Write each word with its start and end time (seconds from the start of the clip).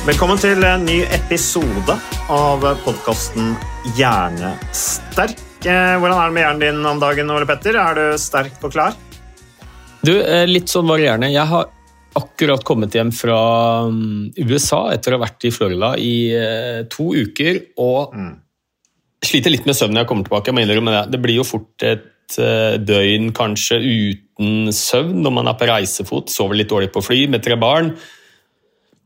Velkommen 0.00 0.38
til 0.40 0.62
en 0.64 0.86
ny 0.88 1.02
episode 1.12 1.92
av 2.32 2.62
podkasten 2.86 3.50
Hjernesterk. 3.98 5.34
Eh, 5.60 5.96
Hvordan 6.00 6.14
er 6.16 6.30
det 6.30 6.32
med 6.32 6.40
hjernen 6.40 6.62
din 6.62 6.86
om 6.88 7.00
dagen, 7.02 7.32
Ole 7.34 7.44
Petter? 7.44 7.76
Er 7.76 7.98
du 7.98 8.04
sterk 8.16 8.62
og 8.64 8.72
klar? 8.72 8.94
Du, 10.00 10.14
eh, 10.16 10.46
litt 10.48 10.72
sånn 10.72 10.88
varierende. 10.88 11.28
Jeg 11.28 11.44
har 11.50 11.68
akkurat 12.16 12.64
kommet 12.64 12.96
hjem 12.96 13.10
fra 13.12 13.90
mm, 13.92 14.40
USA 14.40 14.86
etter 14.94 15.12
å 15.12 15.18
ha 15.18 15.26
vært 15.26 15.44
i 15.44 15.50
Florida 15.52 15.90
i 16.00 16.14
eh, 16.32 16.78
to 16.88 17.10
uker 17.12 17.60
og 17.76 18.16
sliter 19.20 19.52
litt 19.52 19.68
med 19.68 19.76
søvn 19.76 19.92
når 19.92 20.06
jeg 20.06 20.10
kommer 20.14 20.30
tilbake. 20.30 20.54
Jeg 20.56 20.86
det. 20.94 21.02
Det 21.12 21.20
blir 21.20 21.36
jo 21.42 21.44
fort 21.44 21.84
et 21.84 22.08
døgn 22.88 23.34
kanskje 23.36 23.76
uten 23.84 24.72
søvn 24.72 25.20
når 25.20 25.36
man 25.42 25.52
er 25.52 25.60
på 25.60 25.68
reisefot, 25.68 26.32
sover 26.32 26.56
litt 26.56 26.72
dårlig 26.72 26.88
på 26.94 27.04
fly 27.04 27.26
med 27.28 27.44
tre 27.44 27.60
barn. 27.60 27.92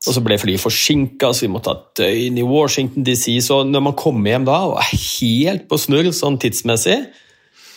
Og 0.05 0.17
så 0.17 0.21
ble 0.25 0.37
flyet 0.41 0.61
forsinka, 0.61 1.31
så 1.33 1.47
vi 1.47 1.53
måtte 1.53 1.73
ha 1.73 1.81
døgn 1.97 2.41
i 2.41 2.45
Washington 2.45 3.07
DC. 3.07 3.39
Så 3.47 3.63
når 3.69 3.85
man 3.87 3.97
kommer 3.97 4.35
hjem 4.35 4.47
da 4.49 4.59
og 4.69 4.79
er 4.83 4.91
helt 4.93 5.67
på 5.71 5.79
snurr 5.81 6.11
sånn 6.13 6.37
tidsmessig, 6.43 6.99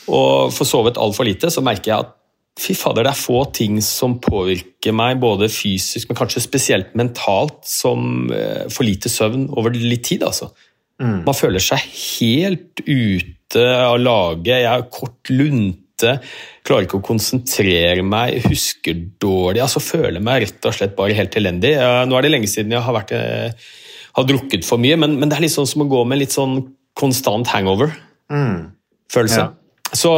og 0.08 0.53
får 0.55 0.70
sovet 0.70 1.00
altfor 1.00 1.28
lite, 1.28 1.52
så 1.52 1.64
merker 1.64 1.92
jeg 1.92 2.05
at 2.05 2.14
fy 2.58 2.73
fader, 2.73 3.05
det 3.05 3.11
er 3.11 3.20
få 3.20 3.44
ting 3.53 3.78
som 3.86 4.17
påvirker 4.23 4.95
meg 4.95 5.20
både 5.22 5.50
fysisk, 5.52 6.09
men 6.09 6.17
kanskje 6.17 6.42
spesielt 6.44 6.95
mentalt, 6.98 7.59
som 7.70 8.31
eh, 8.33 8.66
for 8.73 8.88
lite 8.88 9.11
søvn 9.14 9.48
over 9.53 9.75
litt 9.78 10.08
tid. 10.09 10.25
altså. 10.25 10.50
Man 10.98 11.36
føler 11.38 11.61
seg 11.61 11.83
helt 11.94 12.81
ute 12.88 13.61
av 13.61 14.00
laget. 14.02 14.64
Jeg 14.64 14.66
er 14.72 14.88
kort 14.89 15.30
lunte, 15.30 15.86
klarer 16.03 16.85
ikke 16.85 16.99
å 16.99 17.05
konsentrere 17.05 18.03
meg, 18.05 18.41
husker 18.45 18.97
dårlig. 19.21 19.63
altså 19.63 19.81
Føler 19.83 20.23
meg 20.23 20.45
rett 20.45 20.69
og 20.69 20.75
slett 20.77 20.95
bare 20.97 21.17
helt 21.17 21.37
elendig. 21.39 21.75
Nå 21.77 22.17
er 22.17 22.25
det 22.25 22.33
lenge 22.33 22.49
siden 22.52 22.75
jeg 22.75 22.85
har, 22.85 22.95
vært, 22.95 23.13
eh, 23.17 23.69
har 24.17 24.27
drukket 24.30 24.67
for 24.67 24.81
mye, 24.81 24.97
men, 24.99 25.17
men 25.21 25.30
det 25.30 25.37
er 25.37 25.47
litt 25.47 25.55
sånn 25.55 25.69
som 25.69 25.86
å 25.86 25.89
gå 25.89 26.03
med 26.09 26.21
litt 26.21 26.36
sånn 26.36 26.59
konstant 26.97 27.49
hangover-følelse. 27.53 29.45
Ja. 29.45 29.53
Så, 29.95 30.11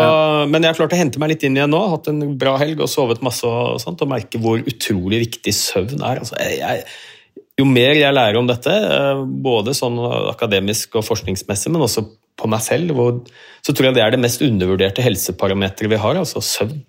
Men 0.49 0.63
jeg 0.63 0.71
har 0.71 0.79
klart 0.79 0.95
å 0.95 0.97
hente 0.97 1.19
meg 1.21 1.35
litt 1.35 1.43
inn 1.45 1.57
igjen 1.57 1.69
nå. 1.69 1.81
Hatt 1.91 2.07
en 2.09 2.23
bra 2.41 2.55
helg 2.57 2.79
og 2.81 2.89
sovet 2.89 3.21
masse. 3.21 3.45
Og 3.45 3.77
sånt, 3.83 4.01
og 4.01 4.09
merker 4.09 4.41
hvor 4.41 4.57
utrolig 4.57 5.21
viktig 5.27 5.53
søvn 5.53 6.01
er. 6.01 6.23
Altså, 6.23 6.39
jeg, 6.41 6.57
jeg, 6.63 7.45
jo 7.59 7.67
mer 7.67 7.97
jeg 7.97 8.15
lærer 8.15 8.39
om 8.39 8.47
dette, 8.49 8.71
eh, 8.71 9.21
både 9.45 9.75
sånn 9.77 9.99
akademisk 10.31 10.97
og 10.99 11.05
forskningsmessig, 11.07 11.71
men 11.73 11.85
også 11.85 12.05
på 12.39 12.49
meg 12.51 12.63
selv, 12.65 12.95
hvor, 12.97 13.19
så 13.65 13.75
tror 13.75 13.89
jeg 13.89 13.97
det 13.99 14.03
er 14.05 14.15
det 14.15 14.23
mest 14.23 14.43
undervurderte 14.45 15.03
helseparameteret 15.05 15.91
vi 15.91 15.99
har, 16.01 16.19
altså 16.21 16.41
søvn. 16.43 16.79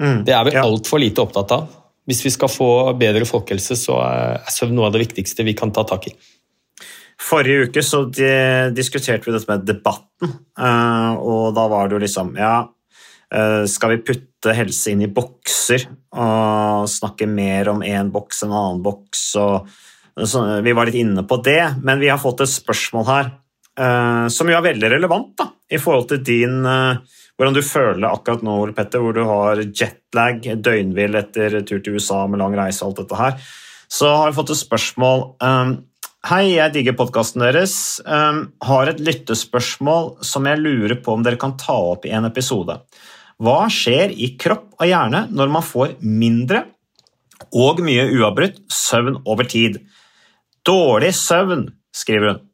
Det 0.00 0.32
er 0.32 0.46
vi 0.48 0.54
ja. 0.56 0.64
altfor 0.64 1.00
lite 1.02 1.20
opptatt 1.20 1.52
av. 1.52 1.68
Hvis 2.08 2.22
vi 2.24 2.32
skal 2.32 2.48
få 2.48 2.68
bedre 2.98 3.26
folkehelse, 3.28 3.76
så 3.76 3.98
er 4.00 4.52
søvn 4.52 4.72
noe 4.78 4.88
av 4.88 4.94
det 4.94 5.02
viktigste 5.04 5.44
vi 5.46 5.52
kan 5.58 5.72
ta 5.76 5.84
tak 5.88 6.08
i. 6.08 6.14
Forrige 7.20 7.68
uke 7.68 7.82
så 7.84 8.06
di- 8.08 8.72
diskuterte 8.72 9.28
vi 9.28 9.34
dette 9.36 9.50
med 9.50 9.66
debatten, 9.68 10.32
eh, 10.58 11.12
og 11.20 11.54
da 11.54 11.66
var 11.68 11.88
det 11.88 11.98
jo 11.98 12.04
liksom 12.06 12.36
Ja, 12.38 12.68
eh, 13.30 13.66
skal 13.66 13.90
vi 13.90 14.02
putte 14.08 14.54
helse 14.56 14.90
inn 14.90 15.02
i 15.02 15.06
bokser 15.12 15.84
og 16.16 16.88
snakke 16.88 17.28
mer 17.28 17.68
om 17.68 17.84
én 17.84 18.10
boks 18.10 18.42
enn 18.42 18.50
en 18.50 18.56
annen 18.56 18.82
boks? 18.82 19.36
og 19.36 19.68
så, 20.16 20.62
Vi 20.62 20.72
var 20.72 20.86
litt 20.86 20.94
inne 20.94 21.22
på 21.22 21.42
det, 21.44 21.76
men 21.82 22.00
vi 22.00 22.08
har 22.08 22.18
fått 22.18 22.40
et 22.40 22.48
spørsmål 22.48 23.06
her 23.06 23.30
som 23.78 24.50
jo 24.50 24.56
er 24.58 24.64
veldig 24.66 24.90
relevant 24.92 25.30
da, 25.38 25.46
i 25.70 25.78
forhold 25.80 26.08
til 26.10 26.22
din 26.26 26.64
eh, 26.66 27.18
hvordan 27.40 27.56
du 27.56 27.62
føler 27.64 28.04
akkurat 28.04 28.42
nå, 28.44 28.54
Ole 28.60 28.74
Petter, 28.76 29.00
hvor 29.00 29.14
du 29.16 29.22
har 29.24 29.62
jetlag, 29.64 30.44
døgnvill 30.60 31.14
etter 31.16 31.62
tur 31.64 31.78
til 31.80 31.94
USA 31.96 32.26
med 32.28 32.42
lang 32.42 32.52
reise 32.58 32.84
og 32.84 32.90
alt 32.90 32.98
dette 33.00 33.20
her. 33.20 33.38
Så 33.88 34.10
har 34.12 34.28
vi 34.28 34.36
fått 34.36 34.52
et 34.52 34.60
spørsmål. 34.60 35.24
Um, 35.40 35.78
Hei, 36.28 36.50
jeg 36.52 36.74
digger 36.74 36.98
podkasten 36.98 37.40
deres. 37.40 37.74
Um, 38.04 38.42
har 38.68 38.90
et 38.90 39.00
lyttespørsmål 39.00 40.18
som 40.28 40.44
jeg 40.50 40.60
lurer 40.60 40.98
på 41.00 41.14
om 41.16 41.24
dere 41.24 41.40
kan 41.40 41.54
ta 41.56 41.78
opp 41.94 42.04
i 42.04 42.12
en 42.12 42.28
episode. 42.28 42.76
Hva 43.40 43.56
skjer 43.72 44.12
i 44.12 44.34
kropp 44.36 44.76
og 44.76 44.90
hjerne 44.90 45.22
når 45.32 45.54
man 45.56 45.64
får 45.64 45.96
mindre 46.04 46.66
og 47.56 47.80
mye 47.80 48.04
uavbrutt 48.18 48.60
søvn 48.68 49.16
over 49.24 49.48
tid? 49.48 49.80
Dårlig 50.68 51.14
søvn, 51.16 51.70
skriver 51.96 52.34
hun. 52.34 52.44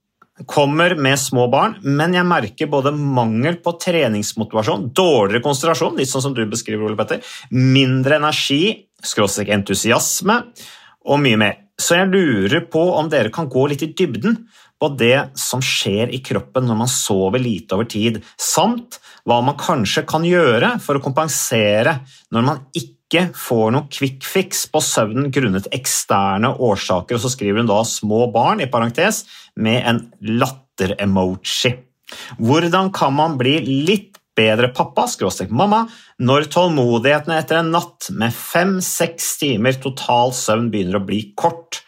Kommer 0.44 0.92
med 1.00 1.16
små 1.16 1.46
barn, 1.48 1.78
men 1.80 2.12
jeg 2.12 2.28
merker 2.28 2.68
både 2.68 2.92
mangel 2.92 3.56
på 3.64 3.72
treningsmotivasjon, 3.80 4.90
dårligere 4.92 5.40
konsentrasjon, 5.46 5.96
litt 5.96 6.10
sånn 6.10 6.26
som 6.26 6.34
du 6.36 6.42
beskriver, 6.50 6.84
Ole 6.84 6.98
Petter, 6.98 7.22
mindre 7.56 8.18
energi, 8.20 8.84
skråstrek 9.00 9.48
entusiasme 9.56 10.42
og 11.08 11.22
mye 11.24 11.40
mer. 11.40 11.56
Så 11.80 11.96
jeg 11.96 12.12
lurer 12.12 12.66
på 12.68 12.82
om 12.98 13.08
dere 13.12 13.32
kan 13.32 13.48
gå 13.52 13.64
litt 13.70 13.84
i 13.84 13.92
dybden 13.96 14.42
på 14.80 14.90
det 14.98 15.30
som 15.40 15.62
skjer 15.64 16.12
i 16.12 16.20
kroppen 16.24 16.66
når 16.68 16.80
man 16.82 16.90
sover 16.90 17.42
lite 17.42 17.76
over 17.76 17.88
tid, 17.90 18.20
samt 18.40 18.98
hva 19.26 19.40
man 19.44 19.58
kanskje 19.60 20.04
kan 20.08 20.26
gjøre 20.26 20.76
for 20.84 20.98
å 20.98 21.04
kompensere 21.04 21.98
når 22.34 22.46
man 22.46 22.62
ikke 22.76 23.28
får 23.38 23.72
noe 23.72 23.88
quick 23.92 24.26
fix 24.26 24.66
på 24.70 24.82
søvnen 24.82 25.30
grunnet 25.32 25.70
eksterne 25.74 26.52
årsaker, 26.58 27.16
og 27.16 27.22
så 27.22 27.32
skriver 27.32 27.62
hun 27.62 27.70
da 27.70 27.80
små 27.86 28.26
barn, 28.34 28.60
i 28.60 28.70
parentes, 28.70 29.24
med 29.54 29.86
en 29.86 30.02
latter-emoji. 30.40 31.76
Hvordan 32.42 32.92
kan 32.94 33.14
man 33.16 33.38
bli 33.38 33.60
litt 33.86 34.18
bedre 34.36 34.68
pappa, 34.74 35.06
skråstrek 35.08 35.54
mamma, 35.54 35.86
når 36.20 36.50
tålmodigheten 36.52 37.32
etter 37.38 37.62
en 37.62 37.72
natt 37.72 38.10
med 38.12 38.34
fem-seks 38.36 39.36
timer 39.40 39.78
total 39.80 40.34
søvn 40.36 40.68
begynner 40.72 41.00
å 41.00 41.06
bli 41.06 41.22
kort? 41.38 41.80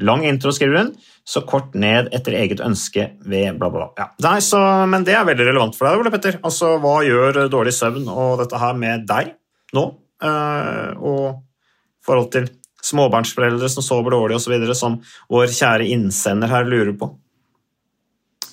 Lang 0.00 0.24
intro, 0.24 0.52
skriver 0.54 0.80
hun, 0.80 0.94
så 1.30 1.42
kort 1.46 1.76
ned 1.78 2.08
etter 2.16 2.34
eget 2.34 2.62
ønske 2.64 3.04
ved 3.22 3.58
bla, 3.60 3.68
bla, 3.70 3.84
bla. 3.84 3.88
Ja. 4.00 4.08
Nei, 4.24 4.38
så, 4.42 4.58
men 4.90 5.04
det 5.06 5.14
er 5.14 5.28
veldig 5.28 5.46
relevant 5.46 5.76
for 5.78 5.86
deg, 5.86 6.00
Ole 6.02 6.10
Petter. 6.10 6.40
Altså, 6.46 6.72
hva 6.82 6.96
gjør 7.06 7.44
dårlig 7.52 7.74
søvn 7.76 8.08
og 8.10 8.40
dette 8.40 8.58
her 8.58 8.74
med 8.78 9.06
deg 9.06 9.36
nå? 9.76 9.84
Uh, 10.20 10.90
og 10.98 11.22
i 11.30 12.08
forhold 12.08 12.32
til 12.34 12.50
småbarnsforeldre 12.84 13.70
som 13.70 13.84
sover 13.84 14.16
dårlig 14.16 14.40
osv., 14.40 14.56
som 14.74 14.98
vår 15.30 15.54
kjære 15.54 15.86
innsender 15.94 16.50
her 16.50 16.66
lurer 16.66 16.96
på. 16.98 17.12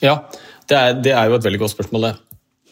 Ja, 0.03 0.19
det 0.69 0.77
er, 0.77 0.97
det 1.01 1.17
er 1.17 1.31
jo 1.31 1.39
et 1.39 1.47
veldig 1.47 1.63
godt 1.63 1.73
spørsmål, 1.73 2.09
det. 2.11 2.15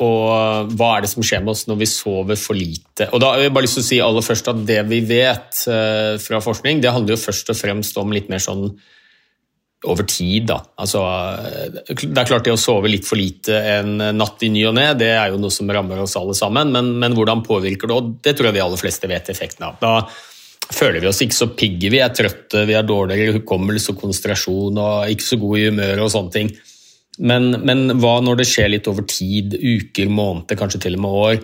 Og 0.05 0.23
uh, 0.29 0.73
hva 0.75 0.91
er 0.97 1.05
det 1.05 1.13
som 1.15 1.25
skjer 1.25 1.41
med 1.41 1.55
oss 1.55 1.65
når 1.65 1.79
vi 1.81 1.87
sover 1.89 2.37
for 2.37 2.59
lite? 2.59 3.07
Og 3.09 3.23
da 3.23 3.33
har 3.33 3.41
jeg 3.41 3.55
bare 3.55 3.65
lyst 3.65 3.79
til 3.79 3.87
å 3.87 3.89
si 3.89 4.03
aller 4.03 4.25
først 4.27 4.51
at 4.51 4.65
Det 4.67 4.81
vi 4.91 4.99
vet 5.07 5.63
uh, 5.71 6.19
fra 6.21 6.43
forskning, 6.43 6.83
det 6.83 6.93
handler 6.93 7.15
jo 7.15 7.23
først 7.25 7.49
og 7.55 7.57
fremst 7.57 7.97
om 7.97 8.13
litt 8.13 8.29
mer 8.29 8.43
sånn 8.43 8.67
over 9.85 10.07
tid. 10.09 10.47
da. 10.49 10.59
Altså, 10.81 11.01
det 11.87 12.17
er 12.17 12.27
klart 12.27 12.45
det 12.47 12.53
å 12.53 12.59
sove 12.59 12.91
litt 12.91 13.07
for 13.07 13.19
lite 13.19 13.57
en 13.77 13.97
natt 14.17 14.43
i 14.45 14.51
ny 14.51 14.65
og 14.69 14.75
ne, 14.77 14.89
det 14.97 15.11
er 15.13 15.33
jo 15.33 15.41
noe 15.41 15.53
som 15.53 15.69
rammer 15.71 16.03
oss 16.03 16.17
alle 16.19 16.35
sammen, 16.37 16.73
men, 16.73 16.95
men 17.01 17.17
hvordan 17.17 17.43
påvirker 17.45 17.89
det? 17.89 17.97
Og 17.97 18.15
det 18.25 18.35
tror 18.35 18.49
jeg 18.49 18.57
de 18.59 18.63
aller 18.65 18.81
fleste 18.81 19.09
vet 19.11 19.33
effekten 19.33 19.67
av. 19.67 19.77
Da 19.81 19.97
føler 20.73 21.03
vi 21.03 21.09
oss 21.09 21.21
ikke 21.21 21.37
så 21.37 21.49
pigge, 21.53 21.91
vi 21.93 22.01
er 22.01 22.13
trøtte, 22.15 22.65
vi 22.65 22.77
har 22.77 22.87
dårligere 22.87 23.37
hukommelse 23.39 23.93
og 23.93 23.99
konsentrasjon 24.01 24.79
og 24.81 25.11
ikke 25.13 25.27
så 25.27 25.39
god 25.41 25.59
i 25.59 25.67
humøret 25.69 26.05
og 26.05 26.13
sånne 26.13 26.35
ting. 26.35 26.55
Men, 27.19 27.51
men 27.63 27.85
hva 28.01 28.17
når 28.23 28.41
det 28.41 28.49
skjer 28.49 28.73
litt 28.73 28.89
over 28.91 29.05
tid, 29.07 29.55
uker, 29.55 30.09
måneder, 30.11 30.57
kanskje 30.59 30.81
til 30.87 30.97
og 30.97 31.05
med 31.05 31.21
år? 31.21 31.37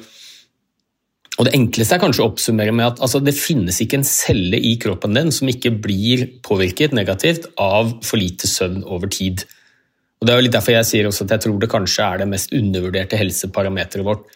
Og 1.42 1.48
Det 1.48 1.56
enkleste 1.58 1.96
er 1.98 2.02
kanskje 2.04 2.22
å 2.22 2.28
oppsummere 2.30 2.74
med 2.76 2.86
at 2.86 3.00
altså, 3.02 3.18
det 3.18 3.34
finnes 3.34 3.80
ikke 3.82 3.98
en 3.98 4.06
celle 4.06 4.60
i 4.62 4.76
kroppen 4.78 5.18
din 5.18 5.32
som 5.34 5.50
ikke 5.50 5.72
blir 5.82 6.28
påvirket 6.46 6.94
negativt 6.94 7.48
av 7.58 7.96
for 8.06 8.22
lite 8.22 8.46
søvn 8.46 8.84
over 8.86 9.10
tid. 9.10 9.42
Og 10.22 10.28
Det 10.28 10.36
er 10.36 10.38
jo 10.38 10.46
litt 10.46 10.54
derfor 10.54 10.76
jeg 10.76 10.90
sier 10.92 11.10
også 11.10 11.26
at 11.26 11.34
jeg 11.34 11.44
tror 11.48 11.58
det 11.58 11.72
kanskje 11.72 12.06
er 12.06 12.22
det 12.22 12.28
mest 12.30 12.54
undervurderte 12.54 13.18
helseparameteret 13.18 14.06
vårt. 14.06 14.30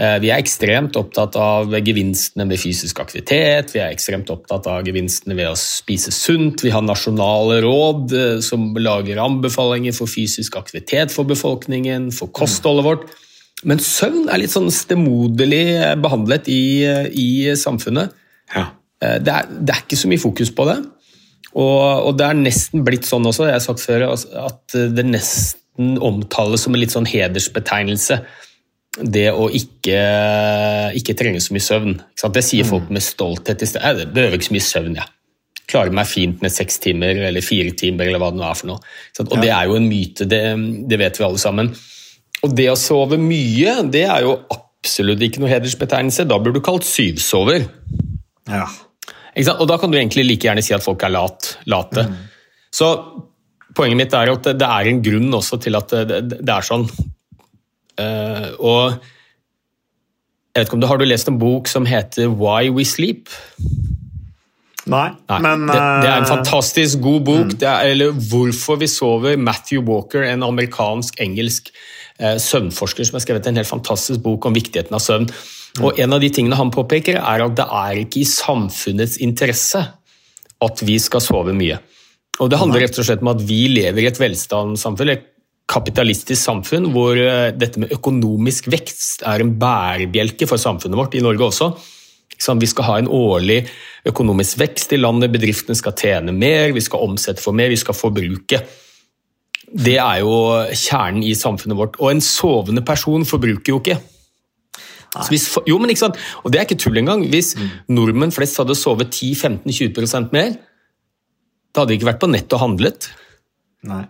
Eh, 0.00 0.16
vi 0.24 0.30
er 0.32 0.40
ekstremt 0.40 0.96
opptatt 0.96 1.36
av 1.36 1.76
gevinstene 1.84 2.48
ved 2.48 2.62
fysisk 2.64 3.04
aktivitet, 3.04 3.76
vi 3.76 3.84
er 3.84 3.92
ekstremt 3.92 4.32
opptatt 4.32 4.70
av 4.72 4.88
gevinstene 4.88 5.36
ved 5.36 5.52
å 5.52 5.60
spise 5.60 6.12
sunt. 6.16 6.64
Vi 6.64 6.72
har 6.72 6.84
nasjonale 6.84 7.60
råd 7.64 8.16
eh, 8.16 8.40
som 8.44 8.70
lager 8.80 9.20
anbefalinger 9.20 9.92
for 9.96 10.08
fysisk 10.08 10.56
aktivitet 10.56 11.12
for 11.12 11.28
befolkningen, 11.28 12.08
for 12.16 12.32
kostholdet 12.32 12.88
vårt. 12.88 13.08
Men 13.64 13.80
søvn 13.80 14.28
er 14.28 14.42
litt 14.42 14.52
sånn 14.52 14.68
stemoderlig 14.74 15.96
behandlet 16.02 16.50
i, 16.52 16.84
i 17.08 17.28
samfunnet. 17.56 18.12
Ja. 18.52 18.68
Eh, 19.00 19.16
det, 19.22 19.32
er, 19.32 19.48
det, 19.48 19.72
er, 19.72 19.84
ikke 19.86 20.00
så 20.00 20.10
mye 20.12 20.22
fokus 20.22 20.52
på 20.52 20.68
det. 20.68 20.76
Og, 21.56 21.80
og 22.10 22.18
det 22.18 22.26
er 22.26 22.36
nesten 22.36 22.84
blitt 22.84 23.08
sånn 23.08 23.24
også, 23.24 23.48
jeg 23.48 23.56
har 23.56 23.64
sagt 23.64 23.80
før, 23.80 24.10
at 24.12 24.76
det 24.92 25.06
nesten 25.08 25.96
omtales 26.04 26.66
som 26.66 26.76
en 26.76 26.82
litt 26.82 26.92
sånn 26.92 27.08
hedersbetegnelse 27.08 28.20
det 29.04 29.26
å 29.32 29.48
ikke, 29.52 29.98
ikke 30.96 31.16
trenge 31.18 31.42
så 31.44 31.54
mye 31.54 31.64
søvn. 31.64 31.98
Det 32.16 32.44
sier 32.44 32.64
mm. 32.64 32.70
folk 32.70 32.92
med 32.92 33.04
stolthet. 33.04 33.62
i 33.62 33.68
stedet. 33.68 34.04
Jeg 34.04 34.12
behøver 34.14 34.38
ikke 34.38 34.48
så 34.48 34.56
mye 34.56 34.68
søvn, 34.68 34.96
jeg. 35.00 35.12
Klarer 35.66 35.96
meg 35.98 36.08
fint 36.08 36.42
med 36.44 36.54
seks 36.54 36.78
timer 36.80 37.18
eller 37.28 37.44
fire 37.44 37.74
timer. 37.76 38.06
eller 38.06 38.22
hva 38.22 38.30
det 38.32 38.40
nå 38.40 38.46
er 38.46 38.56
for 38.56 38.70
noe. 38.70 38.94
Og 39.24 39.36
ja. 39.36 39.42
Det 39.42 39.52
er 39.52 39.68
jo 39.68 39.76
en 39.76 39.88
myte, 39.90 40.28
det, 40.30 40.40
det, 40.88 41.00
vet 41.02 41.20
vi 41.20 41.26
alle 41.26 41.42
sammen. 41.42 41.72
Og 42.44 42.52
det 42.56 42.68
å 42.70 42.78
sove 42.78 43.18
mye, 43.20 43.78
det 43.92 44.04
er 44.06 44.26
jo 44.26 44.36
absolutt 44.52 45.22
ikke 45.24 45.42
noe 45.42 45.50
hedersbetegnelse. 45.50 46.26
Da 46.28 46.38
blir 46.42 46.54
du 46.54 46.62
kalt 46.64 46.86
syvsover. 46.86 47.64
Ja. 48.50 48.66
Og 49.56 49.66
da 49.68 49.76
kan 49.80 49.92
du 49.92 49.98
egentlig 49.98 50.24
like 50.26 50.48
gjerne 50.48 50.64
si 50.64 50.74
at 50.76 50.84
folk 50.84 51.02
er 51.04 51.12
lat, 51.12 51.56
late. 51.68 52.06
Mm. 52.08 52.14
Så 52.72 52.92
poenget 53.76 54.00
mitt 54.00 54.16
er 54.16 54.32
at 54.32 54.48
det 54.56 54.68
er 54.68 54.88
en 54.90 55.02
grunn 55.04 55.34
også 55.36 55.58
til 55.60 55.76
at 55.76 55.92
det, 56.08 56.22
det 56.38 56.52
er 56.52 56.64
sånn. 56.64 56.86
Uh, 57.96 58.48
og 58.60 58.96
jeg 60.56 60.60
vet 60.60 60.68
ikke 60.68 60.76
om 60.76 60.82
du 60.82 60.88
Har 60.88 61.00
du 61.00 61.04
lest 61.04 61.28
en 61.28 61.38
bok 61.40 61.68
som 61.68 61.86
heter 61.88 62.28
Why 62.32 62.70
We 62.72 62.84
Sleep? 62.88 63.28
Nei, 64.86 65.08
Nei. 65.26 65.40
men 65.42 65.66
det, 65.66 65.74
det, 65.74 66.08
er 66.08 66.20
en 66.20 66.28
eh, 66.28 66.30
fantastisk 66.30 67.02
god 67.02 67.26
bok. 67.26 67.52
Mm. 67.56 67.64
Er, 67.66 67.90
eller 67.90 68.14
Hvorfor 68.30 68.78
vi 68.78 68.88
sover. 68.90 69.36
Matthew 69.40 69.82
Walker, 69.88 70.22
en 70.22 70.46
amerikansk-engelsk 70.46 71.72
eh, 72.20 72.36
søvnforsker 72.42 73.08
som 73.08 73.18
har 73.18 73.24
skrevet 73.26 73.50
en 73.50 73.58
helt 73.58 73.70
fantastisk 73.70 74.22
bok 74.24 74.46
om 74.46 74.54
viktigheten 74.56 74.94
av 74.94 75.02
søvn. 75.02 75.26
Mm. 75.26 75.84
Og 75.84 76.00
En 76.04 76.16
av 76.16 76.22
de 76.22 76.30
tingene 76.32 76.58
han 76.58 76.70
påpeker, 76.74 77.18
er 77.18 77.44
at 77.48 77.56
det 77.58 77.66
er 77.66 78.02
ikke 78.04 78.22
i 78.22 78.28
samfunnets 78.30 79.18
interesse 79.24 79.82
at 80.66 80.84
vi 80.86 81.00
skal 81.02 81.24
sove 81.24 81.56
mye. 81.56 81.80
Og 82.40 82.52
Det 82.52 82.60
handler 82.60 82.86
rett 82.86 83.00
og 83.00 83.08
slett 83.08 83.24
om 83.24 83.32
at 83.32 83.42
vi 83.48 83.64
lever 83.72 84.04
i 84.04 84.10
et 84.10 84.20
velstandssamfunn, 84.20 85.12
et 85.12 85.32
kapitalistisk 85.66 86.38
samfunn 86.38 86.92
hvor 86.94 87.18
eh, 87.18 87.50
dette 87.58 87.82
med 87.82 87.90
økonomisk 87.96 88.70
vekst 88.70 89.26
er 89.26 89.42
en 89.42 89.56
bærebjelke 89.58 90.46
for 90.46 90.62
samfunnet 90.62 90.98
vårt, 90.98 91.16
i 91.18 91.24
Norge 91.24 91.50
også. 91.50 91.72
Vi 92.36 92.68
skal 92.70 92.84
ha 92.84 92.96
en 93.00 93.08
årlig 93.08 93.62
økonomisk 94.06 94.60
vekst 94.60 94.92
i 94.92 95.00
landet, 95.00 95.32
bedriftene 95.34 95.76
skal 95.78 95.94
tjene 95.98 96.34
mer, 96.34 96.72
vi 96.76 96.82
skal 96.84 97.02
omsette 97.06 97.42
for 97.42 97.56
mer, 97.56 97.72
vi 97.72 97.80
skal 97.80 97.96
forbruke. 97.96 98.60
Det 99.66 99.96
er 99.98 100.20
jo 100.22 100.36
kjernen 100.70 101.24
i 101.26 101.34
samfunnet 101.34 101.78
vårt. 101.78 101.96
Og 101.98 102.12
en 102.12 102.22
sovende 102.22 102.84
person 102.86 103.26
forbruker 103.26 103.74
jo 103.74 103.80
ikke. 103.82 103.98
Hvis, 105.30 105.48
jo, 105.66 105.78
men 105.80 105.90
ikke 105.90 106.04
sant? 106.04 106.18
Og 106.44 106.52
det 106.52 106.60
er 106.60 106.66
ikke 106.68 106.78
tull 106.80 107.00
engang. 107.00 107.24
Hvis 107.32 107.54
mm. 107.56 107.68
nordmenn 107.96 108.34
flest 108.34 108.58
hadde 108.60 108.76
sovet 108.78 109.14
10-15-20% 109.14 110.34
mer, 110.36 110.58
da 111.72 111.82
hadde 111.82 111.94
de 111.94 111.98
ikke 111.98 112.10
vært 112.10 112.22
på 112.22 112.30
nett 112.30 112.52
og 112.56 112.62
handlet. 112.62 113.08
Nei. 113.88 114.04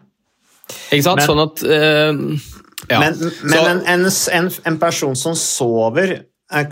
Ikke 0.90 1.04
sant? 1.06 1.22
Men, 1.22 1.28
sånn 1.30 1.42
at 1.44 1.62
uh, 1.66 2.56
ja. 2.90 3.00
Men, 3.02 3.18
men 3.46 3.84
en, 3.86 4.06
en, 4.06 4.50
en, 4.70 4.78
person 4.82 5.16
som 5.18 5.36
sover, 5.38 6.18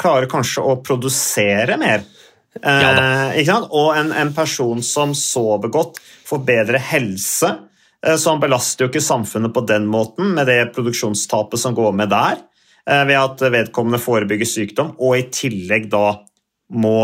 klarer 0.01 0.29
kanskje 0.31 0.63
å 0.63 0.77
produsere 0.85 1.79
mer. 1.81 2.05
Ja, 2.63 3.33
eh, 3.35 3.55
og 3.71 3.97
en, 3.97 4.13
en, 4.15 4.31
person 4.35 4.83
som 4.83 5.15
sover 5.19 5.73
godt, 5.75 5.99
får 6.27 6.43
bedre 6.47 6.79
helse. 6.79 7.51
Eh, 8.07 8.17
så 8.17 8.35
han 8.35 8.43
belaster 8.43 8.87
jo 8.87 8.93
ikke 8.93 9.03
samfunnet 9.03 9.55
på 9.55 9.65
den 9.67 9.89
måten, 9.91 10.35
med 10.37 10.47
det 10.51 10.61
produksjonstapet 10.77 11.61
som 11.61 11.75
går 11.75 11.93
med 11.99 12.13
der. 12.15 12.39
Eh, 12.87 13.03
ved 13.09 13.19
at 13.19 13.45
vedkommende 13.51 14.03
forebygger 14.03 14.49
sykdom, 14.49 14.95
og 15.01 15.19
i 15.19 15.27
tillegg 15.35 15.91
da 15.93 16.21
må 16.75 16.99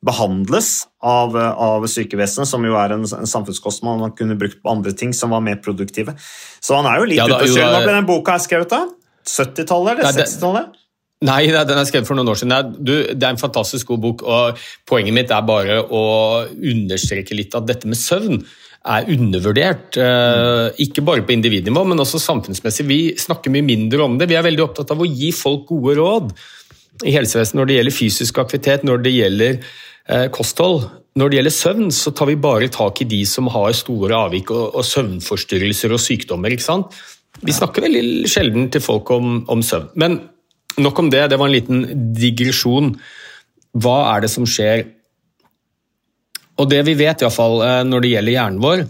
behandles 0.00 0.86
av, 1.04 1.34
av 1.36 1.84
sykevesenet, 1.88 2.48
som 2.48 2.64
jo 2.64 2.76
er 2.80 2.94
en, 2.94 3.02
en 3.04 3.28
samfunnskostnad 3.28 4.00
man 4.00 4.14
kunne 4.16 4.36
brukt 4.40 4.62
på 4.62 4.72
andre 4.72 4.94
ting 4.96 5.12
som 5.16 5.34
var 5.34 5.44
mer 5.44 5.58
produktive. 5.60 6.14
Så 6.60 6.78
han 6.78 6.88
er 6.88 7.02
jo 7.02 7.08
litt 7.10 7.20
ja, 7.20 7.28
ute 7.28 7.44
å 7.44 7.50
kjøre. 7.50 7.72
Hva 7.74 7.82
ble 7.84 7.96
den 7.98 8.08
boka 8.08 8.38
skrevet 8.40 8.72
da? 8.72 8.86
70-tallet 9.28 10.00
eller 10.00 10.16
60-tallet? 10.22 10.80
Nei, 11.28 11.42
den 11.52 11.76
er 11.76 11.84
skrevet 11.88 12.08
for 12.08 12.16
noen 12.16 12.30
år 12.32 12.38
siden. 12.40 12.72
Du, 12.80 12.94
det 13.12 13.20
er 13.20 13.34
en 13.34 13.40
fantastisk 13.40 13.92
god 13.92 14.00
bok. 14.06 14.24
og 14.24 14.60
Poenget 14.88 15.16
mitt 15.16 15.34
er 15.34 15.44
bare 15.44 15.82
å 15.84 16.04
understreke 16.48 17.36
litt 17.36 17.56
at 17.58 17.68
dette 17.68 17.90
med 17.90 18.00
søvn 18.00 18.40
er 18.88 19.10
undervurdert. 19.12 19.98
Mm. 20.00 20.78
Ikke 20.80 21.04
bare 21.04 21.26
på 21.28 21.34
individnivå, 21.34 21.82
men 21.84 22.00
også 22.00 22.22
samfunnsmessig. 22.24 22.86
Vi 22.88 23.00
snakker 23.20 23.52
mye 23.52 23.66
mindre 23.66 24.06
om 24.06 24.16
det. 24.16 24.30
Vi 24.30 24.38
er 24.40 24.46
veldig 24.48 24.64
opptatt 24.64 24.94
av 24.94 25.04
å 25.04 25.10
gi 25.10 25.28
folk 25.36 25.68
gode 25.68 25.98
råd 26.00 26.32
i 27.04 27.12
helsevesenet 27.12 27.60
når 27.60 27.68
det 27.68 27.76
gjelder 27.76 27.98
fysisk 27.98 28.40
aktivitet, 28.40 28.88
når 28.88 29.04
det 29.04 29.12
gjelder 29.18 29.60
Eh, 30.10 30.26
kosthold. 30.34 30.88
Når 31.18 31.30
det 31.30 31.38
gjelder 31.38 31.54
søvn, 31.54 31.88
så 31.94 32.12
tar 32.14 32.30
vi 32.30 32.38
bare 32.40 32.70
tak 32.72 33.02
i 33.02 33.08
de 33.08 33.20
som 33.28 33.50
har 33.52 33.74
store 33.76 34.16
avvik 34.16 34.50
og, 34.54 34.76
og 34.78 34.86
søvnforstyrrelser 34.86 35.92
og 35.94 36.02
sykdommer. 36.02 36.54
ikke 36.54 36.66
sant? 36.66 36.94
Vi 37.46 37.54
snakker 37.54 37.84
veldig 37.84 38.28
sjelden 38.30 38.70
til 38.74 38.82
folk 38.82 39.10
om, 39.14 39.42
om, 39.50 39.62
søvn. 39.62 39.90
Men 39.94 40.18
nok 40.84 41.02
om 41.02 41.10
det, 41.12 41.26
det 41.30 41.38
var 41.40 41.50
en 41.50 41.56
liten 41.56 41.84
digresjon. 42.16 42.94
Hva 43.80 43.98
er 44.14 44.24
det 44.24 44.32
som 44.32 44.48
skjer? 44.48 44.86
Og 46.60 46.68
det 46.68 46.82
vi 46.88 46.96
vet, 46.98 47.22
i 47.22 47.30
fall, 47.32 47.62
eh, 47.64 47.84
når 47.88 48.04
det 48.04 48.12
gjelder 48.14 48.38
hjernen 48.38 48.64
vår 48.64 48.84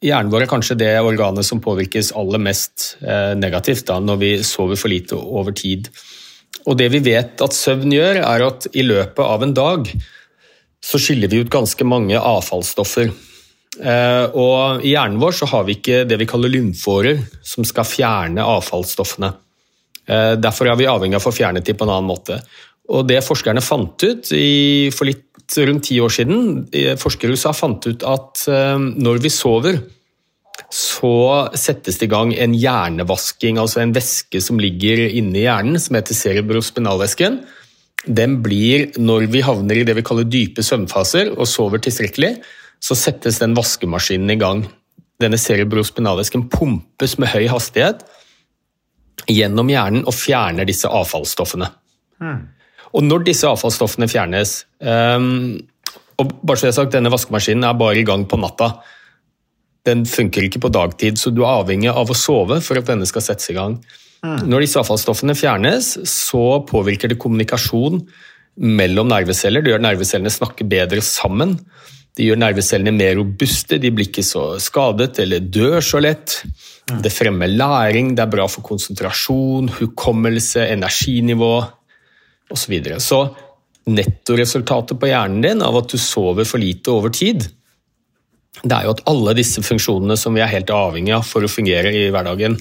Hjernen 0.00 0.30
vår 0.32 0.46
er 0.46 0.48
kanskje 0.48 0.78
det 0.80 0.94
organet 1.04 1.44
som 1.44 1.58
påvirkes 1.60 2.14
aller 2.16 2.40
mest 2.40 2.94
eh, 3.04 3.34
negativt 3.36 3.84
da, 3.90 3.98
når 4.00 4.16
vi 4.22 4.30
sover 4.48 4.78
for 4.80 4.88
lite 4.88 5.12
over 5.12 5.52
tid. 5.52 5.90
Og 6.64 6.78
det 6.80 6.86
vi 6.94 7.02
vet 7.04 7.42
at 7.44 7.52
søvn 7.52 7.92
gjør, 7.92 8.22
er 8.22 8.44
at 8.46 8.64
i 8.72 8.86
løpet 8.86 9.20
av 9.20 9.44
en 9.44 9.52
dag 9.52 9.90
så 10.80 10.96
skiller 10.96 11.28
vi 11.28 11.42
ut 11.44 11.52
ganske 11.52 11.84
mange 11.84 12.16
avfallsstoffer. 12.16 13.12
Eh, 13.76 14.24
og 14.32 14.80
I 14.80 14.94
hjernen 14.94 15.20
vår 15.20 15.36
så 15.36 15.50
har 15.52 15.68
vi 15.68 15.76
ikke 15.76 16.06
det 16.08 16.16
vi 16.22 16.30
kaller 16.32 16.52
lymfårer, 16.52 17.20
som 17.44 17.68
skal 17.68 17.84
fjerne 17.84 18.48
avfallsstoffene. 18.56 19.34
Eh, 20.10 20.34
derfor 20.40 20.70
er 20.70 20.78
vi 20.80 20.88
avhengig 20.90 21.18
av 21.18 21.22
å 21.22 21.28
få 21.28 21.36
fjernet 21.36 21.66
dem 21.66 21.78
på 21.78 21.86
en 21.86 21.94
annen 21.94 22.10
måte. 22.10 22.40
Og 22.90 23.06
Det 23.06 23.22
forskerne 23.22 23.62
fant 23.62 24.02
ut 24.02 24.32
i, 24.34 24.90
for 24.90 25.06
litt 25.06 25.26
rundt 25.66 25.86
ti 25.88 25.98
år 26.02 26.12
siden, 26.14 26.66
forskere 26.98 27.34
USA 27.34 27.52
fant 27.54 27.86
ut 27.86 28.04
at 28.06 28.44
eh, 28.50 28.78
når 28.78 29.22
vi 29.22 29.30
sover, 29.30 29.80
så 30.70 31.50
settes 31.56 31.98
det 31.98 32.06
i 32.06 32.12
gang 32.12 32.34
en 32.34 32.54
hjernevasking, 32.54 33.58
altså 33.58 33.80
en 33.82 33.94
væske 33.94 34.42
som 34.44 34.60
ligger 34.60 35.06
inni 35.08 35.46
hjernen, 35.46 35.80
som 35.82 35.96
heter 35.98 36.14
cerebrospinalvæsken. 36.18 37.40
Den 38.06 38.38
blir, 38.44 38.90
når 38.98 39.26
vi 39.32 39.42
havner 39.44 39.80
i 39.80 39.86
det 39.86 39.96
vi 39.98 40.04
kaller 40.06 40.28
dype 40.28 40.62
søvnfaser 40.64 41.32
og 41.36 41.48
sover 41.50 41.82
tilstrekkelig, 41.82 42.36
så 42.80 42.96
settes 42.96 43.40
den 43.42 43.56
vaskemaskinen 43.56 44.30
i 44.32 44.38
gang. 44.40 44.62
Denne 45.20 45.40
cerebrospinalvæsken 45.40 46.46
pumpes 46.52 47.18
med 47.20 47.32
høy 47.34 47.48
hastighet 47.50 48.06
gjennom 49.32 49.70
hjernen 49.70 50.06
og 50.08 50.16
fjerner 50.16 50.68
disse 50.68 50.88
avfallsstoffene. 50.88 51.70
Mm. 52.20 52.40
Og 52.96 53.04
når 53.06 53.26
disse 53.28 53.48
avfallsstoffene 53.48 54.08
fjernes 54.10 54.62
um, 54.82 55.58
og 56.20 56.32
bare 56.44 56.60
så 56.60 56.66
jeg 56.66 56.74
har 56.74 56.78
sagt, 56.82 56.92
Denne 56.92 57.12
vaskemaskinen 57.12 57.64
er 57.64 57.78
bare 57.80 58.02
i 58.02 58.04
gang 58.04 58.26
på 58.28 58.36
natta 58.40 58.74
den 59.88 60.04
funker 60.08 60.44
ikke 60.46 60.60
på 60.64 60.72
dagtid, 60.72 61.18
så 61.20 61.32
du 61.32 61.42
er 61.44 61.62
avhengig 61.62 61.90
av 61.92 62.10
å 62.10 62.16
sove 62.16 62.60
for 62.64 62.80
at 62.80 62.88
denne 62.90 63.08
skal 63.08 63.24
settes 63.24 63.50
i 63.52 63.56
gang. 63.56 63.78
Mm. 64.20 64.50
Når 64.52 64.66
disse 64.66 64.80
avfallsstoffene 64.82 65.36
fjernes, 65.38 65.94
så 66.08 66.60
påvirker 66.68 67.10
det 67.10 67.20
kommunikasjon 67.22 68.02
mellom 68.60 69.08
nerveceller. 69.08 69.64
Det 69.64 69.72
gjør 69.72 69.86
nervecellene 69.86 70.32
snakke 70.32 70.66
bedre 70.68 71.00
sammen. 71.04 71.56
Det 72.16 72.26
gjør 72.26 72.40
nervecellene 72.42 72.92
mer 72.94 73.14
robuste, 73.20 73.78
de 73.78 73.92
blir 73.94 74.08
ikke 74.10 74.24
så 74.26 74.44
skadet 74.62 75.20
eller 75.22 75.44
dør 75.46 75.78
så 75.84 76.00
lett. 76.02 76.40
Mm. 76.90 77.02
Det 77.04 77.12
fremmer 77.14 77.52
læring, 77.52 78.14
det 78.16 78.24
er 78.24 78.32
bra 78.32 78.48
for 78.50 78.66
konsentrasjon, 78.66 79.70
hukommelse, 79.78 80.66
energinivå 80.74 81.54
osv. 82.50 82.58
Så, 82.58 82.66
videre. 82.72 82.98
så 82.98 83.20
nettoresultatet 83.90 84.98
på 84.98 85.08
hjernen 85.08 85.44
din 85.44 85.62
av 85.62 85.78
at 85.78 85.92
du 85.92 85.98
sover 86.02 86.48
for 86.48 86.62
lite 86.62 86.90
over 86.92 87.14
tid, 87.14 87.46
det 88.60 88.74
er 88.74 88.88
jo 88.88 88.94
at 88.96 89.04
alle 89.08 89.36
disse 89.38 89.62
funksjonene 89.64 90.16
som 90.18 90.34
vi 90.36 90.42
er 90.44 90.50
helt 90.50 90.72
avhengig 90.74 91.14
av 91.16 91.24
for 91.26 91.46
å 91.46 91.50
fungere 91.50 91.92
i 91.94 92.08
hverdagen, 92.12 92.58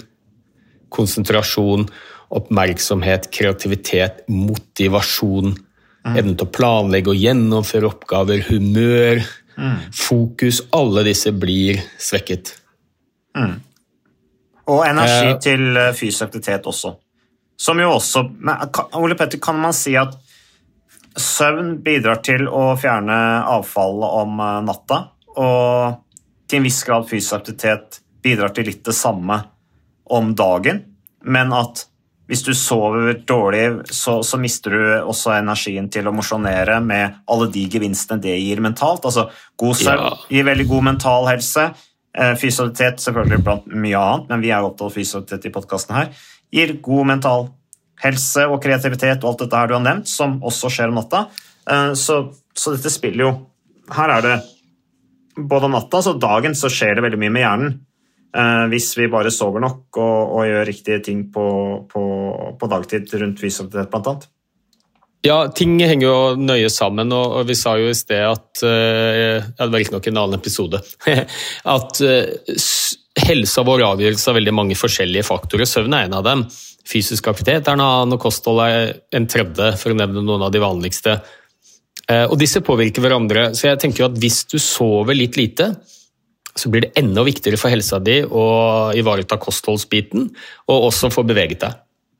konsentrasjon, 0.93 1.87
oppmerksomhet, 2.37 3.27
kreativitet, 3.33 4.21
motivasjon, 4.29 5.55
mm. 6.05 6.15
evnen 6.15 6.35
til 6.35 6.47
å 6.47 6.53
planlegge 6.53 7.13
og 7.13 7.19
gjennomføre 7.19 7.89
oppgaver, 7.89 8.45
humør, 8.49 9.23
mm. 9.57 9.77
fokus 9.95 10.63
Alle 10.75 11.05
disse 11.07 11.33
blir 11.35 11.81
svekket. 11.99 12.53
Mm. 13.37 13.59
Og 14.69 14.83
energi 14.85 15.29
eh, 15.31 15.37
til 15.41 15.77
eh, 15.77 15.93
fysisk 15.97 16.27
aktivitet 16.27 16.67
også. 16.69 16.93
Som 17.59 17.81
jo 17.81 17.91
også 17.97 18.23
Ole 19.01 19.17
Petter, 19.19 19.41
kan 19.43 19.57
man 19.59 19.75
si 19.75 19.95
at 19.99 20.13
søvn 21.19 21.79
bidrar 21.83 22.21
til 22.23 22.45
å 22.47 22.71
fjerne 22.79 23.17
avfallet 23.57 24.19
om 24.21 24.43
eh, 24.45 24.59
natta? 24.67 25.01
Og 25.39 26.05
til 26.49 26.61
en 26.61 26.67
viss 26.67 26.81
grad 26.85 27.07
fysisk 27.09 27.39
aktivitet 27.39 28.01
bidrar 28.23 28.53
til 28.55 28.69
litt 28.69 28.83
det 28.85 28.95
samme 28.97 29.41
om 30.09 30.33
dagen, 30.37 30.81
men 31.29 31.53
at 31.53 31.85
hvis 32.29 32.43
du 32.45 32.51
sover 32.53 33.15
dårlig, 33.25 33.89
så, 33.89 34.19
så, 34.23 34.37
mister 34.37 34.75
du 34.75 34.81
også 34.99 35.33
energien 35.33 35.87
til 35.89 36.05
å 36.05 36.13
mosjonere 36.13 36.77
med 36.85 37.23
alle 37.25 37.47
de 37.49 37.63
gevinstene 37.73 38.21
det 38.21 38.35
gir 38.37 38.61
mentalt. 38.61 39.07
Altså, 39.09 39.31
God 39.57 39.79
søvn 39.79 40.03
ja. 40.05 40.11
gir 40.29 40.45
veldig 40.45 40.67
god 40.69 40.85
mental 40.91 41.29
helse. 41.31 41.71
Eh, 42.13 42.35
fysialitet 42.37 43.01
selvfølgelig 43.01 43.41
blant 43.45 43.65
mye 43.73 43.97
annet, 43.97 44.29
men 44.29 44.45
vi 44.45 44.53
er 44.53 44.65
opptatt 44.65 44.91
av 44.91 44.93
fysialitet 44.99 45.49
i 45.49 45.53
podkasten 45.55 45.97
her. 45.97 46.13
Gir 46.53 46.75
god 46.85 47.09
mental 47.15 47.49
helse 48.03 48.45
og 48.45 48.61
kreativitet 48.61 49.25
og 49.25 49.33
alt 49.33 49.43
dette 49.47 49.63
her 49.63 49.71
du 49.71 49.75
har 49.79 49.85
nevnt, 49.89 50.09
som 50.09 50.37
også 50.45 50.69
skjer 50.73 50.93
om 50.93 51.01
natta. 51.01 51.25
Eh, 51.65 51.91
så, 51.97 52.21
så 52.53 52.77
dette 52.77 52.93
spiller 52.93 53.25
jo 53.25 53.35
Her 53.89 54.19
er 54.19 54.21
det 54.21 54.39
både 55.49 55.65
om 55.65 55.73
natta, 55.73 56.03
så 56.05 56.13
dagen 56.13 56.53
så 56.53 56.69
skjer 56.69 56.99
det 56.99 57.07
veldig 57.07 57.23
mye 57.25 57.33
med 57.33 57.47
hjernen. 57.47 57.77
Eh, 58.29 58.65
hvis 58.69 58.91
vi 58.97 59.07
bare 59.09 59.31
sover 59.33 59.63
nok 59.63 59.97
og, 59.97 60.33
og 60.37 60.43
gjør 60.45 60.67
riktige 60.69 60.99
ting 61.05 61.23
på, 61.33 61.45
på, 61.89 62.03
på 62.61 62.69
dagtid 62.69 63.09
rundt 63.17 63.41
blant 63.41 63.89
bl.a. 63.89 64.13
Ja, 65.25 65.39
ting 65.51 65.73
henger 65.81 66.05
jo 66.05 66.19
nøye 66.39 66.69
sammen, 66.71 67.09
og, 67.11 67.41
vi 67.49 67.57
sa 67.57 67.73
jo 67.75 67.89
i 67.91 67.97
sted 67.97 68.21
at 68.23 68.61
uh, 68.63 69.41
Det 69.43 69.65
var 69.65 69.73
riktignok 69.75 70.05
en 70.07 70.19
annen 70.21 70.37
episode. 70.37 70.79
at 71.75 71.99
uh, 71.99 72.61
helsa 73.19 73.65
vår 73.67 73.83
avgjøres 73.89 74.23
av 74.31 74.37
veldig 74.39 74.53
mange 74.55 74.77
forskjellige 74.79 75.27
faktorer. 75.27 75.67
Søvn 75.67 75.97
er 75.97 76.07
en 76.07 76.15
av 76.21 76.23
dem. 76.23 76.45
Fysisk 76.87 77.27
aktivitet 77.33 77.67
er 77.67 77.75
en 77.75 77.83
annen, 77.83 78.15
og 78.15 78.23
kosthold 78.23 78.63
er 78.63 78.93
en 79.11 79.27
tredje, 79.27 79.73
for 79.81 79.91
å 79.91 79.99
nevne 79.99 80.23
noen 80.23 80.47
av 80.47 80.55
de 80.55 80.63
vanligste. 80.63 81.17
Og 82.31 82.39
disse 82.41 82.63
påvirker 82.65 83.03
hverandre, 83.03 83.49
så 83.53 83.67
jeg 83.67 83.83
tenker 83.83 84.01
jo 84.01 84.07
at 84.07 84.15
hvis 84.23 84.39
du 84.49 84.55
sover 84.57 85.19
litt 85.19 85.35
lite, 85.37 85.73
så 86.57 86.71
blir 86.71 86.85
det 86.85 86.95
enda 86.99 87.23
viktigere 87.25 87.59
for 87.59 87.71
helsa 87.73 87.99
di 88.03 88.19
å 88.23 88.45
ivareta 88.97 89.37
kostholdsbiten, 89.41 90.29
og 90.69 90.89
også 90.89 91.11
få 91.13 91.23
beveget 91.27 91.63
deg. 91.65 91.77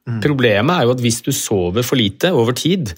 Mm. 0.09 0.19
Problemet 0.23 0.75
er 0.75 0.87
jo 0.87 0.95
at 0.95 1.03
hvis 1.03 1.21
du 1.25 1.31
sover 1.35 1.85
for 1.85 1.99
lite 1.99 2.31
over 2.35 2.55
tid, 2.57 2.93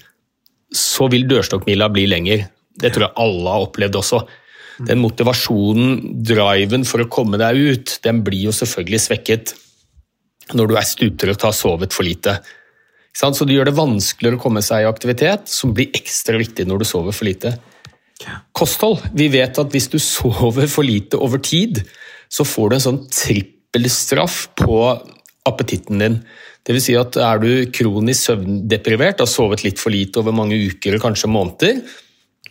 så 0.72 1.08
vil 1.12 1.26
dørstokkmila 1.28 1.90
bli 1.92 2.06
lenger. 2.08 2.46
Det 2.80 2.92
tror 2.92 3.08
jeg 3.08 3.20
alle 3.24 3.56
har 3.56 3.66
opplevd 3.66 3.98
også. 4.00 4.22
Mm. 4.22 4.86
Den 4.88 5.02
motivasjonen, 5.02 5.98
driven 6.24 6.86
for 6.88 7.04
å 7.04 7.10
komme 7.12 7.40
deg 7.40 7.60
ut, 7.60 7.98
den 8.06 8.22
blir 8.24 8.48
jo 8.48 8.56
selvfølgelig 8.56 9.02
svekket 9.08 9.54
når 10.56 10.68
du 10.68 10.74
er 10.76 10.88
stuptrøtt 10.88 11.44
og 11.44 11.48
har 11.50 11.56
sovet 11.56 11.94
for 11.94 12.06
lite. 12.06 12.38
Så 13.12 13.44
det 13.44 13.58
gjør 13.58 13.68
det 13.68 13.76
vanskeligere 13.76 14.38
å 14.38 14.42
komme 14.42 14.62
seg 14.64 14.82
i 14.82 14.88
aktivitet, 14.88 15.50
som 15.52 15.74
blir 15.76 15.92
ekstra 15.94 16.38
viktig 16.40 16.64
når 16.68 16.82
du 16.82 16.88
sover 16.88 17.14
for 17.14 17.28
lite. 17.28 17.54
Kosthold. 18.56 19.02
Vi 19.16 19.28
vet 19.32 19.58
at 19.58 19.74
hvis 19.74 19.90
du 19.92 19.98
sover 20.02 20.68
for 20.70 20.86
lite 20.86 21.18
over 21.20 21.42
tid, 21.42 21.82
så 22.32 22.46
får 22.48 22.70
du 22.70 22.76
en 22.76 22.86
sånn 22.86 23.02
trippelstraff 23.12 24.46
på 24.58 24.78
appetitten 25.48 26.02
din. 26.02 26.20
Det 26.62 26.76
vil 26.76 26.84
si 26.84 26.94
at 26.98 27.18
er 27.18 27.42
du 27.42 27.50
kronisk 27.74 28.28
søvndeprivert, 28.28 29.20
har 29.20 29.30
sovet 29.30 29.64
litt 29.66 29.82
for 29.82 29.94
lite 29.94 30.22
over 30.22 30.34
mange 30.36 30.58
uker 30.70 30.96
og 30.96 31.04
kanskje 31.08 31.30
måneder, 31.32 31.82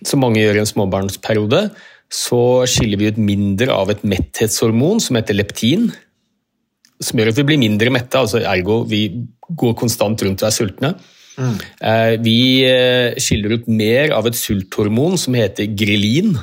som 0.04 0.22
mange 0.24 0.42
gjør 0.42 0.60
i 0.60 0.63
en 0.63 0.70
småbarnsperiode, 0.70 1.62
så 2.12 2.42
skiller 2.68 3.00
vi 3.00 3.12
ut 3.13 3.22
mindre 3.22 3.72
av 3.72 3.94
et 3.94 4.04
metthetshormon 4.04 5.00
som 5.04 5.16
heter 5.16 5.38
leptin, 5.38 5.88
som 7.01 7.18
gjør 7.18 7.32
at 7.32 7.40
vi 7.40 7.48
blir 7.48 7.62
mindre 7.62 7.94
mette, 7.94 8.20
altså 8.20 8.44
ergo 8.44 8.82
vi 8.90 9.06
går 9.48 9.78
konstant 9.80 10.22
rundt 10.25 10.44
og 10.44 10.50
er 10.50 10.56
sultne. 10.56 10.92
Mm. 11.39 11.57
Vi 12.25 12.39
eh, 12.67 13.19
skiller 13.21 13.55
ut 13.55 13.69
mer 13.71 14.11
av 14.17 14.27
et 14.27 14.38
sulthormon 14.38 15.17
som 15.19 15.38
heter 15.38 15.69
grelin. 15.77 16.35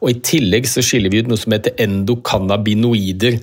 Og 0.00 0.12
I 0.12 0.20
tillegg 0.24 0.68
så 0.70 0.82
skiller 0.84 1.12
vi 1.12 1.22
ut 1.22 1.28
noe 1.30 1.40
som 1.40 1.54
heter 1.54 1.76
endokannabinoider, 1.84 3.38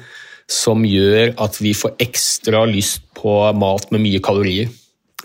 som 0.51 0.83
gjør 0.85 1.33
at 1.41 1.59
vi 1.61 1.71
får 1.77 1.95
ekstra 2.03 2.65
lyst 2.69 3.05
på 3.17 3.37
mat 3.57 3.87
med 3.93 4.03
mye 4.03 4.21
kalorier. 4.23 4.73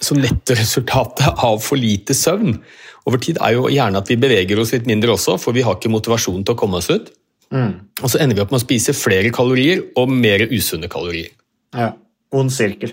Så 0.00 0.16
nettresultatet 0.16 1.42
av 1.48 1.58
for 1.64 1.80
lite 1.80 2.16
søvn 2.16 2.60
over 3.08 3.20
tid 3.22 3.40
er 3.40 3.56
jo 3.56 3.68
gjerne 3.72 4.00
at 4.00 4.10
vi 4.10 4.18
beveger 4.20 4.60
oss 4.60 4.74
litt 4.74 4.88
mindre 4.88 5.14
også, 5.14 5.38
for 5.40 5.56
vi 5.56 5.64
har 5.66 5.78
ikke 5.78 5.92
motivasjon 5.92 6.44
til 6.44 6.56
å 6.56 6.60
komme 6.60 6.80
oss 6.80 6.90
ut. 6.92 7.10
Mm. 7.50 7.72
Og 8.04 8.12
så 8.12 8.20
ender 8.22 8.38
vi 8.38 8.44
opp 8.44 8.52
med 8.52 8.60
å 8.60 8.64
spise 8.64 8.94
flere 8.94 9.32
kalorier 9.34 9.82
og 9.98 10.12
mer 10.12 10.44
usunne 10.52 10.90
kalorier. 10.92 11.32
Ja, 11.74 11.94
Ond 12.36 12.52
sirkel. 12.54 12.92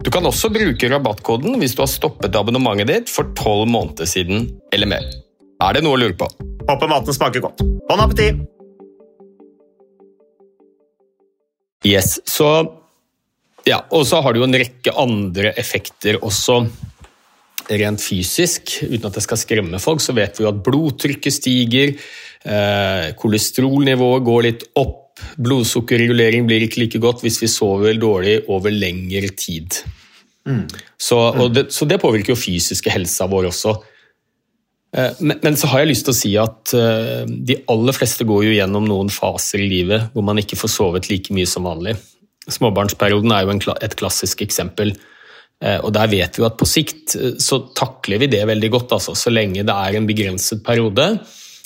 Du 0.00 0.08
kan 0.08 0.24
også 0.24 0.48
bruke 0.52 0.88
rabattkoden 0.88 1.58
hvis 1.60 1.74
du 1.76 1.82
har 1.84 1.90
stoppet 1.92 2.36
abonnementet 2.38 2.88
ditt 2.88 3.12
for 3.12 3.34
tolv 3.36 3.68
måneder 3.68 4.08
siden 4.08 4.46
eller 4.72 4.88
mer. 4.88 5.08
Er 5.60 5.76
det 5.76 5.84
noe 5.84 5.98
å 5.98 6.00
lure 6.00 6.16
på? 6.16 6.28
Håper 6.68 6.88
maten 6.88 7.16
smaker 7.16 7.44
godt. 7.44 7.60
Bon 7.88 8.00
appétit! 8.00 8.40
Yes, 11.84 12.18
så 12.28 12.48
ja, 13.68 13.82
Og 13.92 14.06
så 14.08 14.20
har 14.24 14.32
du 14.32 14.40
jo 14.40 14.46
en 14.48 14.56
rekke 14.56 14.92
andre 14.96 15.52
effekter 15.60 16.16
også 16.24 16.62
rent 17.70 18.02
fysisk. 18.02 18.72
Uten 18.88 19.06
at 19.08 19.18
det 19.18 19.24
skal 19.24 19.40
skremme 19.40 19.80
folk, 19.82 20.00
så 20.02 20.14
vet 20.16 20.38
vi 20.38 20.46
jo 20.46 20.50
at 20.50 20.62
blodtrykket 20.64 21.36
stiger, 21.36 21.92
eh, 22.44 23.12
kolesterolnivået 23.20 24.24
går 24.26 24.42
litt 24.48 24.64
opp, 24.80 24.99
blodsukkerregulering 25.38 26.46
blir 26.48 26.66
ikke 26.66 26.82
like 26.82 27.00
godt 27.02 27.24
hvis 27.24 27.40
vi 27.42 27.48
sover 27.50 27.98
dårlig 28.00 28.40
over 28.48 28.70
lengre 28.74 29.30
tid. 29.36 29.82
Så, 30.98 31.16
og 31.16 31.52
det, 31.54 31.68
så 31.70 31.86
det 31.86 32.00
påvirker 32.02 32.32
jo 32.32 32.38
fysiske 32.40 32.90
helsa 32.90 33.28
vår 33.30 33.50
også. 33.52 33.74
Eh, 34.96 35.20
Men, 35.20 35.38
men 35.44 35.56
så 35.56 35.68
har 35.70 35.84
jeg 35.84 35.92
lyst 35.92 36.08
til 36.08 36.14
å 36.14 36.18
si 36.18 36.32
at 36.40 36.72
eh, 36.74 37.28
de 37.28 37.60
aller 37.70 37.94
fleste 37.94 38.26
går 38.26 38.48
jo 38.48 38.56
gjennom 38.56 38.88
noen 38.88 39.12
faser 39.14 39.62
i 39.62 39.68
livet 39.70 40.10
hvor 40.14 40.24
man 40.26 40.40
ikke 40.42 40.58
får 40.58 40.72
sovet 40.72 41.10
like 41.12 41.30
mye 41.36 41.46
som 41.46 41.68
vanlig. 41.68 41.94
Småbarnsperioden 42.50 43.30
er 43.36 43.44
jo 43.44 43.52
en, 43.54 43.62
et 43.84 43.94
klassisk 44.00 44.42
eksempel. 44.42 44.96
Eh, 45.62 45.78
Og 45.78 45.92
der 45.94 46.10
vet 46.10 46.34
vi 46.34 46.42
jo 46.42 46.48
at 46.48 46.58
på 46.58 46.66
sikt 46.66 47.14
så 47.38 47.60
takler 47.78 48.24
vi 48.24 48.32
det 48.32 48.42
veldig 48.50 48.72
godt. 48.74 48.96
Altså. 48.98 49.14
Så 49.14 49.30
lenge 49.30 49.62
det 49.62 49.76
er 49.76 50.00
en 50.00 50.08
begrenset 50.08 50.64
periode, 50.66 51.12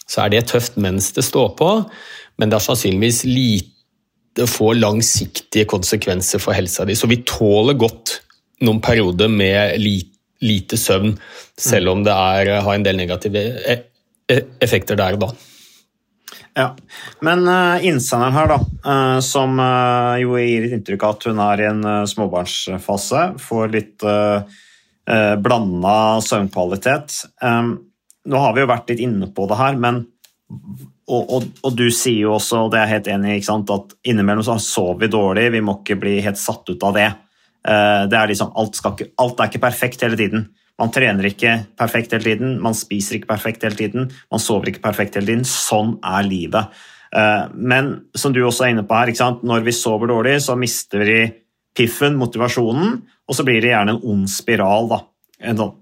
så 0.04 0.26
er 0.26 0.34
det 0.34 0.48
tøft 0.50 0.76
mens 0.76 1.14
det 1.16 1.24
står 1.24 1.54
på, 1.56 1.70
men 2.38 2.50
det 2.50 2.58
er 2.58 2.64
sannsynligvis 2.66 3.22
lite 3.28 4.48
få 4.50 4.72
langsiktige 4.74 5.68
konsekvenser 5.70 6.42
for 6.42 6.56
helsa 6.56 6.86
di. 6.88 6.96
Så 6.98 7.06
vi 7.10 7.22
tåler 7.26 7.78
godt 7.78 8.18
noen 8.64 8.80
perioder 8.82 9.30
med 9.30 9.78
li- 9.78 10.10
lite 10.44 10.78
søvn, 10.80 11.14
selv 11.58 11.92
om 11.94 12.04
det 12.06 12.12
er, 12.12 12.60
har 12.64 12.74
en 12.74 12.86
del 12.86 12.98
negative 12.98 13.42
e 13.64 13.80
e 14.24 14.38
effekter 14.64 14.96
der 14.96 15.18
og 15.18 15.20
da. 15.20 15.28
Ja, 16.56 16.68
Men 17.20 17.48
uh, 17.48 17.82
innsenderen 17.84 18.32
her, 18.32 18.46
da, 18.48 18.58
uh, 18.86 19.20
som 19.20 19.58
uh, 19.60 20.14
jo 20.22 20.38
gir 20.38 20.64
et 20.68 20.76
inntrykk 20.76 21.02
av 21.04 21.16
at 21.16 21.26
hun 21.28 21.42
er 21.42 21.60
i 21.60 21.66
en 21.68 21.82
småbarnsfase, 22.08 23.24
får 23.42 23.72
litt 23.74 24.06
uh, 24.06 24.46
blanda 25.44 25.96
søvnkvalitet. 26.24 27.18
Um, 27.42 27.74
nå 28.24 28.40
har 28.40 28.54
vi 28.54 28.64
jo 28.64 28.70
vært 28.70 28.92
litt 28.94 29.02
inne 29.04 29.28
på 29.34 29.48
det 29.50 29.58
her, 29.60 29.76
men 29.76 30.06
og, 31.04 31.32
og, 31.36 31.46
og 31.66 31.76
du 31.76 31.86
sier 31.92 32.24
jo 32.24 32.34
også, 32.38 32.64
og 32.64 32.72
det 32.72 32.80
er 32.80 32.86
jeg 32.86 32.94
helt 32.94 33.10
enig 33.12 33.36
i, 33.36 33.44
at 33.76 33.94
innimellom 34.08 34.46
så 34.46 34.56
sover 34.62 35.02
vi 35.04 35.12
dårlig, 35.12 35.50
vi 35.52 35.62
må 35.64 35.78
ikke 35.80 35.98
bli 36.00 36.16
helt 36.24 36.40
satt 36.40 36.68
ut 36.70 36.86
av 36.88 36.96
det. 36.96 37.10
Eh, 37.68 38.02
det 38.08 38.18
er 38.18 38.30
liksom, 38.32 38.54
alt, 38.56 38.80
ikke, 38.80 39.10
alt 39.20 39.40
er 39.40 39.52
ikke 39.52 39.64
perfekt 39.66 40.04
hele 40.06 40.18
tiden. 40.20 40.48
Man 40.80 40.90
trener 40.94 41.28
ikke 41.28 41.58
perfekt 41.78 42.16
hele 42.16 42.26
tiden, 42.26 42.56
man 42.64 42.74
spiser 42.74 43.18
ikke 43.18 43.30
perfekt 43.34 43.66
hele 43.66 43.78
tiden, 43.78 44.10
man 44.32 44.42
sover 44.42 44.72
ikke 44.72 44.82
perfekt 44.84 45.20
hele 45.20 45.28
tiden. 45.28 45.46
Sånn 45.48 45.96
er 46.00 46.26
livet. 46.26 46.82
Eh, 47.14 47.46
Men 47.54 47.94
som 48.16 48.34
du 48.34 48.42
også 48.42 48.66
er 48.66 48.74
inne 48.74 48.88
på 48.88 48.98
her, 48.98 49.14
når 49.44 49.64
vi 49.68 49.76
sover 49.76 50.10
dårlig, 50.10 50.40
så 50.42 50.56
mister 50.58 51.04
vi 51.04 51.20
piffen, 51.76 52.16
motivasjonen, 52.16 53.00
og 53.28 53.36
så 53.36 53.44
blir 53.44 53.60
det 53.60 53.74
gjerne 53.74 53.96
en 53.96 54.04
ond 54.14 54.28
spiral. 54.30 54.88
da. 54.88 55.04
En 55.44 55.58
sånn 55.58 55.74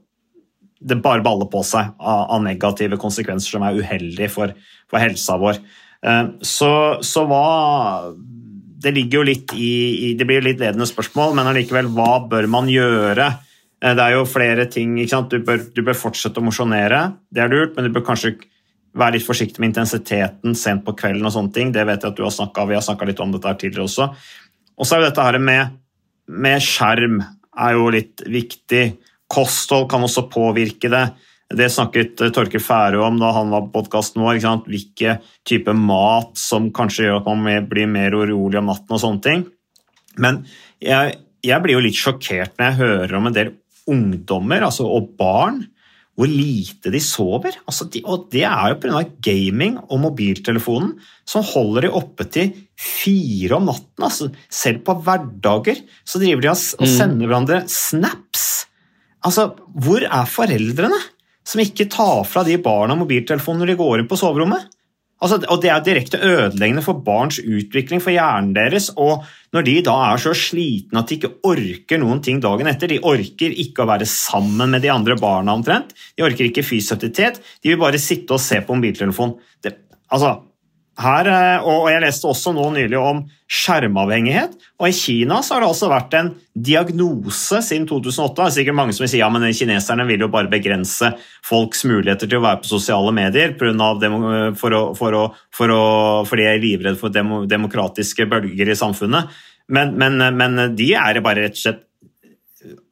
det 0.82 0.98
bare 1.02 1.22
baller 1.24 1.48
på 1.50 1.62
seg 1.66 1.94
av, 1.98 2.26
av 2.36 2.42
negative 2.44 2.98
konsekvenser 3.00 3.56
som 3.56 3.64
er 3.66 3.78
uheldige 3.78 4.30
for, 4.32 4.54
for 4.90 5.02
helsa 5.02 5.38
vår. 5.40 5.60
Eh, 6.02 6.24
Så, 6.42 6.72
så 7.06 7.24
hva 7.30 8.12
Det 8.82 8.90
ligger 8.90 9.20
jo 9.20 9.26
litt 9.28 9.52
i, 9.54 9.72
i 10.10 10.14
Det 10.18 10.26
blir 10.26 10.40
jo 10.40 10.48
litt 10.48 10.62
ledende 10.62 10.88
spørsmål, 10.90 11.36
men 11.38 11.46
allikevel, 11.46 11.90
hva 11.94 12.24
bør 12.28 12.48
man 12.50 12.70
gjøre? 12.70 13.28
Eh, 13.82 13.94
Det 13.94 14.06
er 14.06 14.16
jo 14.16 14.24
flere 14.26 14.66
ting. 14.66 14.96
Du 15.30 15.38
bør, 15.38 15.62
du 15.74 15.82
bør 15.82 15.98
fortsette 15.98 16.42
å 16.42 16.46
mosjonere, 16.46 17.12
det 17.30 17.44
er 17.44 17.52
lurt, 17.52 17.76
men 17.76 17.86
du 17.86 17.94
bør 17.94 18.08
kanskje 18.10 18.36
være 18.92 19.16
litt 19.16 19.24
forsiktig 19.24 19.62
med 19.62 19.70
intensiteten 19.72 20.56
sent 20.58 20.82
på 20.84 20.92
kvelden 20.98 21.24
og 21.24 21.32
sånne 21.32 21.54
ting. 21.54 21.70
Det 21.72 21.86
vet 21.88 22.02
jeg 22.02 22.12
at 22.12 22.18
du 22.18 22.26
har 22.26 22.34
snakket, 22.34 22.68
Vi 22.68 22.74
har 22.76 22.84
snakka 22.84 23.06
litt 23.08 23.22
om 23.24 23.32
dette 23.32 23.48
her 23.48 23.60
tidligere 23.60 23.86
også. 23.88 24.10
Og 24.76 24.86
så 24.86 24.96
er 24.96 25.00
jo 25.00 25.06
dette 25.08 25.24
her 25.24 25.38
med, 25.38 25.78
med 26.28 26.60
skjerm 26.60 27.22
er 27.22 27.72
jo 27.76 27.88
litt 27.92 28.22
viktig. 28.26 28.84
Kosthold 29.32 29.88
kan 29.90 30.04
også 30.04 30.26
påvirke 30.32 30.90
det. 30.92 31.06
Det 31.52 31.68
snakket 31.72 32.20
eh, 32.24 32.32
Torkel 32.34 32.62
Færø 32.62 33.02
om 33.06 33.18
da 33.20 33.32
han 33.36 33.52
var 33.52 33.66
på 33.66 33.80
podkasten 33.80 34.22
vår. 34.24 34.40
Hvilke 34.68 35.18
type 35.48 35.74
mat 35.76 36.36
som 36.40 36.70
kanskje 36.74 37.08
gjør 37.08 37.20
at 37.20 37.28
man 37.32 37.68
blir 37.70 37.90
mer 37.90 38.14
urolig 38.16 38.60
om 38.60 38.70
natten 38.70 38.96
og 38.96 39.02
sånne 39.02 39.24
ting. 39.24 39.44
Men 40.20 40.42
jeg, 40.82 41.18
jeg 41.44 41.64
blir 41.64 41.78
jo 41.78 41.84
litt 41.84 41.98
sjokkert 41.98 42.56
når 42.58 42.68
jeg 42.68 42.80
hører 42.82 43.18
om 43.18 43.28
en 43.28 43.36
del 43.36 43.54
ungdommer 43.90 44.62
altså, 44.62 44.86
og 44.86 45.14
barn 45.18 45.62
hvor 46.18 46.28
lite 46.28 46.90
de 46.92 47.00
sover. 47.00 47.56
Altså, 47.64 47.86
de, 47.88 48.02
og 48.04 48.26
det 48.32 48.44
er 48.44 48.74
jo 48.74 48.80
pga. 48.82 49.00
gaming 49.24 49.78
og 49.86 50.02
mobiltelefonen 50.02 50.92
som 51.28 51.44
holder 51.46 51.86
de 51.86 51.92
oppe 51.96 52.26
til 52.28 52.52
fire 52.76 53.56
om 53.56 53.70
natten. 53.70 54.04
Altså, 54.04 54.28
selv 54.52 54.84
på 54.86 54.98
hverdager 55.06 55.80
så 56.04 56.20
driver 56.20 56.44
de 56.44 56.52
og, 56.52 56.66
og 56.84 56.92
sender 56.92 57.30
hverandre 57.30 57.62
snaps. 57.70 58.50
Altså, 59.26 59.52
hvor 59.78 60.02
er 60.02 60.30
foreldrene 60.30 60.98
som 61.46 61.62
ikke 61.62 61.88
tar 61.90 62.22
fra 62.28 62.44
de 62.46 62.58
barna 62.62 62.96
mobiltelefonen 62.98 63.62
når 63.62 63.72
de 63.72 63.80
går 63.80 64.02
inn 64.02 64.10
på 64.10 64.18
soverommet? 64.18 64.68
Altså, 65.22 65.38
og 65.54 65.60
Det 65.62 65.70
er 65.70 65.82
direkte 65.86 66.18
ødeleggende 66.18 66.82
for 66.82 66.98
barns 66.98 67.38
utvikling, 67.38 68.02
for 68.02 68.10
hjernen 68.10 68.54
deres. 68.56 68.90
Og 68.98 69.22
når 69.54 69.66
de 69.68 69.76
da 69.86 69.94
er 70.08 70.22
så 70.22 70.34
slitne 70.34 70.98
at 70.98 71.10
de 71.10 71.18
ikke 71.20 71.34
orker 71.46 72.00
noen 72.02 72.22
ting 72.24 72.40
dagen 72.42 72.66
etter, 72.66 72.90
de 72.90 72.98
orker 72.98 73.54
ikke 73.54 73.84
å 73.84 73.90
være 73.92 74.08
sammen 74.10 74.74
med 74.74 74.82
de 74.82 74.90
andre 74.90 75.14
barna 75.20 75.54
omtrent, 75.54 75.94
de 76.18 76.26
orker 76.26 76.48
ikke 76.48 76.66
aktivitet, 76.66 77.38
de 77.62 77.70
vil 77.70 77.78
bare 77.78 78.02
sitte 78.02 78.34
og 78.34 78.42
se 78.42 78.58
på 78.66 78.74
mobiltelefon. 78.74 79.36
Det, 79.62 79.76
altså, 80.10 80.40
her, 81.00 81.28
eh, 81.30 81.64
og 81.64 81.86
jeg 81.88 82.02
leste 82.04 82.28
også 82.28 82.52
nå 82.52 82.66
nylig 82.74 82.98
om 83.00 83.22
skjermavhengighet. 83.48 84.56
og 84.78 84.88
I 84.88 84.96
Kina 84.96 85.40
så 85.42 85.54
har 85.54 85.64
det 85.64 85.70
altså 85.70 85.88
vært 85.88 86.16
en 86.18 86.30
diagnose 86.52 87.62
siden 87.64 87.86
2008. 87.88 88.34
Det 88.36 88.44
er 88.44 88.56
sikkert 88.58 88.76
mange 88.76 88.92
som 88.92 89.04
vil 89.04 89.12
si 89.12 89.22
ja, 89.22 89.30
men 89.32 89.46
kineserne 89.56 90.06
vil 90.08 90.26
jo 90.26 90.28
bare 90.32 90.52
begrense 90.52 91.14
folks 91.44 91.86
muligheter 91.88 92.28
til 92.28 92.40
å 92.40 92.44
være 92.44 92.60
på 92.62 92.72
sosiale 92.74 93.14
medier 93.16 93.56
for 93.56 94.76
å, 94.76 94.82
for 94.98 95.16
å, 95.16 95.22
for 95.54 95.72
å, 95.72 95.82
fordi 96.28 96.44
de 96.44 96.50
er 96.50 96.60
livredde 96.60 97.00
for 97.00 97.14
demo, 97.14 97.44
demokratiske 97.48 98.28
bølger 98.28 98.72
i 98.72 98.76
samfunnet. 98.78 99.32
Men, 99.72 99.96
men, 99.96 100.20
men 100.36 100.76
de 100.76 100.92
er 100.98 101.22
bare 101.24 101.46
rett 101.46 101.56
og 101.56 101.64
slett 101.64 101.88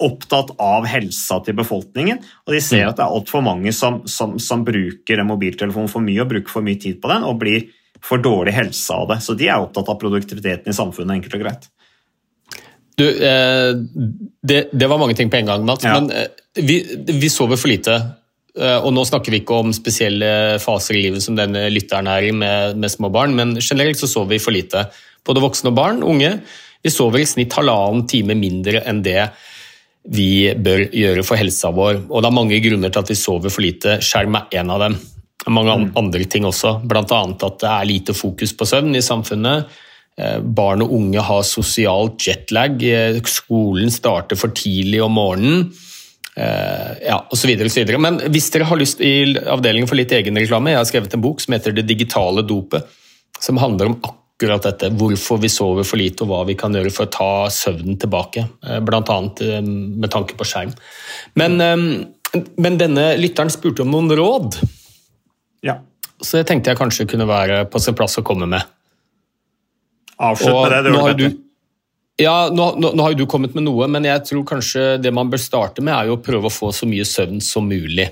opptatt 0.02 0.54
av 0.58 0.86
helsa 0.90 1.36
til 1.46 1.54
befolkningen, 1.58 2.18
og 2.18 2.54
de 2.54 2.60
ser 2.64 2.88
at 2.88 2.96
det 2.98 3.04
er 3.04 3.12
altfor 3.14 3.44
mange 3.44 3.70
som, 3.76 4.00
som, 4.10 4.34
som 4.42 4.64
bruker 4.66 5.20
en 5.20 5.28
mobiltelefonen 5.30 5.92
for 5.92 6.02
mye 6.02 6.24
og 6.24 6.32
bruker 6.32 6.50
for 6.50 6.66
mye 6.66 6.80
tid 6.80 6.98
på 7.02 7.10
den, 7.12 7.26
og 7.26 7.38
blir 7.42 7.68
for 8.04 8.22
dårlig 8.22 8.54
helse 8.56 8.94
av 8.94 9.10
det. 9.10 9.20
Så 9.24 9.36
de 9.38 9.48
er 9.48 9.60
opptatt 9.60 9.90
av 9.92 9.98
produktiviteten 10.00 10.72
i 10.72 10.76
samfunnet, 10.76 11.18
enkelt 11.18 11.36
og 11.36 11.44
greit. 11.44 11.68
Du, 13.00 13.06
eh, 13.08 13.72
det, 14.42 14.68
det, 14.72 14.86
var 14.86 15.00
mange 15.00 15.16
ting 15.16 15.30
på 15.32 15.38
en 15.40 15.52
gang, 15.52 15.66
Mats. 15.68 15.86
Ja. 15.86 15.96
Men 15.96 16.10
eh, 16.12 16.28
vi, 16.60 16.82
vi, 17.06 17.30
sover 17.32 17.60
for 17.60 17.72
lite. 17.72 17.96
Eh, 18.58 18.76
og 18.76 18.92
nå 18.92 19.04
snakker 19.08 19.32
vi 19.32 19.40
ikke 19.42 19.60
om 19.62 19.72
spesielle 19.76 20.58
faser 20.60 20.98
i 20.98 21.04
livet 21.06 21.24
som 21.24 21.38
denne 21.38 21.68
lytteren 21.72 22.10
er 22.10 22.28
i 22.28 22.34
med, 22.36 22.80
med 22.80 22.92
små 22.92 23.12
barn, 23.14 23.36
men 23.38 23.56
generelt 23.60 24.00
så 24.00 24.10
sover 24.10 24.34
vi 24.34 24.42
for 24.42 24.56
lite. 24.56 24.88
Både 25.26 25.44
voksne 25.44 25.72
og 25.72 25.78
barn, 25.78 26.02
unge. 26.04 26.34
Vi 26.80 26.92
sover 26.92 27.22
i 27.22 27.28
snitt 27.28 27.56
halvannen 27.56 28.06
time 28.08 28.36
mindre 28.36 28.84
enn 28.88 29.02
det 29.04 29.30
vi 30.10 30.48
bør 30.56 30.86
gjøre 30.96 31.24
for 31.28 31.40
helsa 31.40 31.70
vår. 31.76 32.06
Og 32.08 32.22
det 32.22 32.28
er 32.28 32.36
mange 32.36 32.60
grunner 32.64 32.92
til 32.92 33.02
at 33.02 33.10
vi 33.12 33.18
sover 33.20 33.52
for 33.52 33.64
lite. 33.64 33.98
Skjerm 34.04 34.38
er 34.38 34.60
en 34.60 34.72
av 34.72 34.84
dem. 34.86 34.96
Mange 35.48 35.72
mm. 35.72 35.87
andre 35.96 36.26
ting 36.29 36.44
også, 36.44 36.74
bl.a. 36.85 37.05
at 37.07 37.62
det 37.62 37.70
er 37.70 37.88
lite 37.88 38.16
fokus 38.16 38.53
på 38.53 38.66
søvn 38.68 38.98
i 38.98 39.05
samfunnet. 39.05 39.70
Eh, 40.20 40.38
barn 40.42 40.85
og 40.85 40.92
unge 40.98 41.22
har 41.24 41.46
sosialt 41.48 42.20
jetlag. 42.26 42.83
Eh, 42.85 43.20
skolen 43.24 43.92
starter 43.92 44.37
for 44.37 44.53
tidlig 44.57 45.00
om 45.05 45.16
morgenen. 45.16 45.70
Ja, 46.40 47.18
og 47.18 47.37
så 47.37 47.48
videre, 47.50 47.66
og 47.68 47.72
så 47.74 47.83
videre. 47.83 47.98
Men 48.00 48.14
hvis 48.33 48.46
dere 48.55 48.64
har 48.64 48.79
lyst 48.79 49.03
i 49.05 49.35
avdelingen 49.50 49.88
for 49.90 49.98
litt 49.98 50.12
egenreklame, 50.14 50.70
jeg 50.72 50.79
har 50.79 50.87
skrevet 50.88 51.16
en 51.16 51.20
bok 51.20 51.42
som 51.42 51.53
heter 51.53 51.74
'Det 51.74 51.85
digitale 51.85 52.46
dopet', 52.46 52.87
som 53.38 53.59
handler 53.61 53.90
om 53.90 54.00
akkurat 54.00 54.62
dette. 54.62 54.88
Hvorfor 54.88 55.40
vi 55.42 55.48
sover 55.48 55.85
for 55.85 55.98
lite, 55.98 56.22
og 56.22 56.29
hva 56.29 56.46
vi 56.46 56.55
kan 56.55 56.72
gjøre 56.72 56.92
for 56.94 57.05
å 57.05 57.11
ta 57.11 57.50
søvnen 57.50 57.98
tilbake. 57.98 58.46
Bl.a. 58.62 59.20
med 59.61 60.11
tanke 60.11 60.33
på 60.38 60.46
skjerm. 60.46 60.72
Men, 61.35 61.59
men 62.57 62.79
denne 62.79 63.18
lytteren 63.18 63.50
spurte 63.50 63.83
om 63.83 63.90
noen 63.90 64.09
råd. 64.09 64.57
Ja. 65.66 65.81
Så 66.20 66.40
det 66.40 66.49
tenkte 66.51 66.73
jeg 66.73 66.81
kanskje 66.81 67.09
kunne 67.09 67.29
være 67.29 67.64
på 67.70 67.81
sin 67.81 67.96
plass 67.96 68.18
å 68.20 68.25
komme 68.27 68.49
med. 68.51 68.64
Avslutt 70.20 70.57
med 70.66 70.73
det. 70.75 70.83
det 70.90 70.99
gjør 70.99 71.16
du, 71.16 71.29
ja, 72.20 72.51
nå, 72.53 72.75
nå, 72.77 72.92
nå, 72.92 73.03
har 73.03 73.14
jo 73.14 73.23
du 73.23 73.31
kommet 73.31 73.55
med 73.57 73.64
noe, 73.64 73.87
men 73.88 74.05
jeg 74.05 74.25
tror 74.29 74.42
kanskje 74.49 74.99
det 75.01 75.12
man 75.16 75.31
bør 75.33 75.40
starte 75.40 75.85
med, 75.85 75.94
er 75.94 76.11
jo 76.11 76.18
å 76.18 76.25
prøve 76.25 76.51
å 76.51 76.53
få 76.53 76.68
så 76.77 76.88
mye 76.88 77.07
søvn 77.09 77.40
som 77.44 77.68
mulig. 77.70 78.11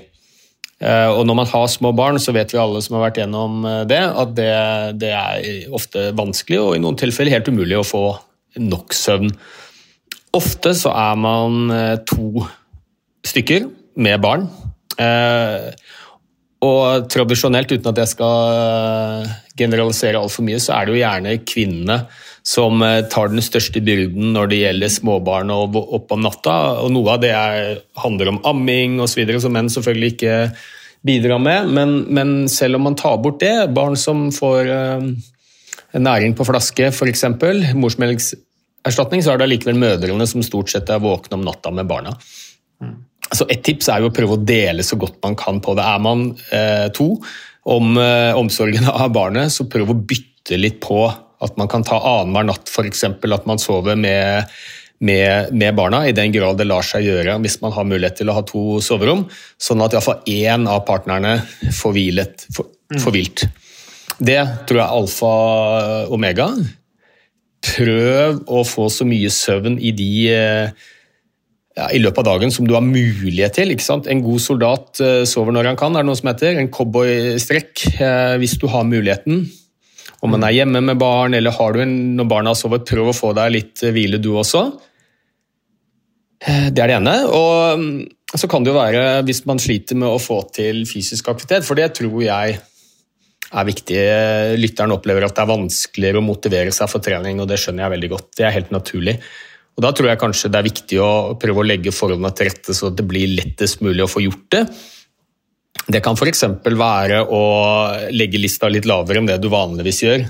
Uh, 0.79 1.11
og 1.11 1.25
når 1.27 1.37
man 1.41 1.49
har 1.51 1.67
små 1.69 1.91
barn, 1.93 2.17
så 2.23 2.33
vet 2.33 2.53
vi 2.55 2.61
alle 2.61 2.81
som 2.81 2.95
har 2.95 3.09
vært 3.09 3.19
gjennom 3.19 3.65
eh, 3.67 3.81
det, 3.89 3.99
at 3.99 4.29
det, 4.37 4.51
det 5.01 5.09
er 5.11 5.73
ofte 5.75 6.05
vanskelig 6.15 6.61
og 6.61 6.77
i 6.77 6.79
noen 6.81 6.97
tilfeller 6.97 7.35
helt 7.35 7.51
umulig 7.51 7.75
å 7.77 7.85
få 7.85 8.03
nok 8.63 8.95
søvn. 8.95 9.33
Ofte 10.39 10.71
så 10.77 10.93
er 10.95 11.19
man 11.19 11.67
uh, 11.73 11.99
to 12.07 12.47
stykker 13.27 13.67
med 13.99 14.23
barn. 14.23 14.47
Og 16.65 17.05
tradisjonelt, 17.07 17.71
uten 17.71 17.87
at 17.93 18.01
jeg 18.01 18.11
skal 18.11 18.55
eh, 18.59 19.35
generalisere 19.59 20.19
altfor 20.19 20.43
mye, 20.43 20.59
så 20.59 20.73
er 20.75 20.87
det 20.87 20.95
jo 20.95 20.99
gjerne 20.99 21.37
kvinnene 21.47 21.99
som 22.43 22.83
eh, 22.83 23.05
tar 23.11 23.31
den 23.31 23.43
største 23.43 23.79
byrden 23.83 24.33
når 24.35 24.51
det 24.51 24.59
gjelder 24.63 24.91
småbarn 24.91 25.53
og 25.55 25.77
opp 25.79 26.11
om 26.15 26.25
natta. 26.25 26.57
Og 26.83 26.91
noe 26.95 27.15
av 27.15 27.23
det 27.23 27.31
er, 27.31 27.79
handler 28.03 28.33
om 28.33 28.41
amming 28.51 28.99
osv., 29.03 29.23
som 29.39 29.55
menn 29.55 29.71
selvfølgelig 29.71 30.11
ikke 30.17 30.35
bidrar 31.07 31.39
med. 31.39 31.71
Men, 31.77 31.95
men, 32.11 32.35
selv 32.51 32.75
om 32.75 32.89
man 32.89 32.99
tar 32.99 33.21
bort 33.23 33.39
det, 33.43 33.53
barn 33.75 33.95
som 33.99 34.27
får 34.35 34.67
uh, 34.67 35.07
næring 35.95 36.35
på 36.35 36.47
flaske 36.47 36.91
f.eks., 36.91 37.23
morsmelkerstatning, 37.79 39.23
så 39.23 39.31
er 39.31 39.39
det 39.39 39.47
allikevel 39.47 39.79
mødrene 39.79 40.27
som 40.27 40.43
stort 40.43 40.75
sett 40.75 40.91
er 40.91 40.99
våkne 41.03 41.39
om 41.39 41.47
natta 41.47 41.71
med 41.71 41.87
barna. 41.87 42.17
Mm. 43.29 43.37
Så 43.37 43.45
Et 43.49 43.61
tips 43.63 43.89
er 43.89 44.01
jo 44.01 44.09
å 44.09 44.15
prøve 44.15 44.37
å 44.37 44.41
dele 44.41 44.83
så 44.85 44.97
godt 44.99 45.19
man 45.23 45.37
kan 45.37 45.61
på 45.61 45.75
det. 45.77 45.85
Er 45.85 46.01
man 46.01 46.31
eh, 46.55 46.89
to 46.95 47.13
om 47.69 47.97
eh, 47.97 48.33
omsorgen 48.37 48.89
av 49.03 49.11
barnet, 49.13 49.53
så 49.53 49.67
prøv 49.69 49.93
å 49.93 49.99
bytte 49.99 50.57
litt 50.57 50.81
på. 50.83 51.05
At 51.39 51.55
man 51.59 51.69
kan 51.71 51.85
ta 51.87 51.99
annenhver 52.03 52.49
natt, 52.49 52.67
f.eks. 52.67 53.05
at 53.05 53.45
man 53.47 53.61
sover 53.61 53.95
med, 53.95 54.49
med, 54.99 55.53
med, 55.55 55.75
barna, 55.77 56.01
i 56.07 56.15
den 56.15 56.33
grad 56.35 56.59
det 56.59 56.67
lar 56.67 56.83
seg 56.83 57.05
gjøre 57.07 57.37
hvis 57.39 57.61
man 57.63 57.71
har 57.71 57.87
mulighet 57.87 58.19
til 58.19 58.31
å 58.31 58.35
ha 58.35 58.43
to 58.47 58.81
soverom. 58.83 59.23
Sånn 59.61 59.85
at 59.85 59.95
iallfall 59.95 60.19
én 60.27 60.67
av 60.67 60.83
partnerne 60.89 61.37
får 61.77 61.95
hvilet 61.95 62.45
for, 62.51 62.73
for 62.99 63.15
vilt. 63.15 63.45
Det 64.19 64.41
tror 64.67 64.81
jeg 64.81 64.83
er 64.83 64.97
alfa 64.97 65.33
omega. 66.11 66.49
Prøv 67.63 68.43
å 68.51 68.63
få 68.67 68.89
så 68.91 69.07
mye 69.07 69.31
søvn 69.31 69.77
i 69.79 69.93
de 69.95 70.11
eh, 70.33 70.87
ja, 71.79 71.87
i 71.95 72.01
løpet 72.01 72.19
av 72.21 72.33
dagen 72.33 72.51
som 72.51 72.67
du 72.67 72.75
har 72.75 72.83
mulighet 72.83 73.55
til. 73.55 73.71
ikke 73.71 73.85
sant? 73.85 74.09
En 74.11 74.23
god 74.25 74.43
soldat 74.43 74.99
uh, 75.03 75.23
sover 75.29 75.55
når 75.55 75.71
han 75.71 75.79
kan, 75.79 75.95
er 75.95 76.03
det 76.03 76.09
noe 76.09 76.19
som 76.19 76.31
heter. 76.31 76.59
En 76.59 76.71
cowboystrekk 76.73 77.85
uh, 78.01 78.35
hvis 78.41 78.57
du 78.59 78.67
har 78.71 78.87
muligheten. 78.87 79.45
Om 80.19 80.35
man 80.35 80.43
er 80.43 80.57
hjemme 80.57 80.83
med 80.83 80.99
barn 80.99 81.37
eller 81.37 81.55
har 81.55 81.75
du 81.75 81.83
en, 81.85 81.97
når 82.19 82.29
barna 82.31 82.51
har 82.51 82.59
sovet, 82.59 82.87
prøv 82.89 83.11
å 83.11 83.15
få 83.15 83.31
deg 83.37 83.55
litt 83.55 83.85
uh, 83.85 83.93
hvile 83.95 84.19
du 84.21 84.33
også. 84.35 84.67
Det 86.39 86.79
er 86.79 86.91
det 86.91 86.99
ene. 86.99 87.15
Og 87.35 87.79
um, 87.79 87.87
så 88.29 88.47
kan 88.51 88.63
det 88.63 88.73
jo 88.73 88.79
være 88.79 89.05
hvis 89.27 89.45
man 89.49 89.59
sliter 89.59 89.97
med 89.99 90.11
å 90.11 90.21
få 90.21 90.41
til 90.55 90.83
fysisk 90.87 91.31
aktivitet, 91.31 91.65
for 91.67 91.79
det 91.79 91.89
tror 91.97 92.19
jeg 92.23 92.59
er 93.49 93.65
viktig. 93.65 94.01
Lytteren 94.59 94.93
opplever 94.93 95.25
at 95.25 95.35
det 95.35 95.43
er 95.43 95.51
vanskeligere 95.51 96.21
å 96.21 96.25
motivere 96.25 96.73
seg 96.75 96.91
for 96.91 97.03
trening, 97.03 97.41
og 97.41 97.49
det 97.49 97.57
skjønner 97.59 97.87
jeg 97.87 97.95
veldig 97.95 98.11
godt. 98.11 98.29
Det 98.37 98.45
er 98.45 98.55
helt 98.55 98.75
naturlig. 98.75 99.15
Og 99.79 99.83
Da 99.85 99.93
tror 99.95 100.09
jeg 100.09 100.19
kanskje 100.19 100.49
det 100.51 100.59
er 100.59 100.67
viktig 100.67 100.97
å 100.99 101.11
prøve 101.39 101.61
å 101.61 101.67
legge 101.67 101.95
forholdene 101.95 102.33
til 102.35 102.49
rette 102.49 102.73
så 102.75 102.89
det 102.91 103.05
blir 103.07 103.31
lettest 103.31 103.79
mulig 103.79 104.03
å 104.03 104.11
få 104.11 104.25
gjort 104.25 104.49
det. 104.51 104.65
Det 105.87 106.01
kan 106.03 106.19
f.eks. 106.19 106.43
være 106.67 107.21
å 107.31 107.43
legge 108.11 108.41
lista 108.43 108.67
litt 108.67 108.89
lavere 108.89 109.21
enn 109.21 109.29
det 109.29 109.37
du 109.39 109.47
vanligvis 109.53 110.01
gjør. 110.03 110.25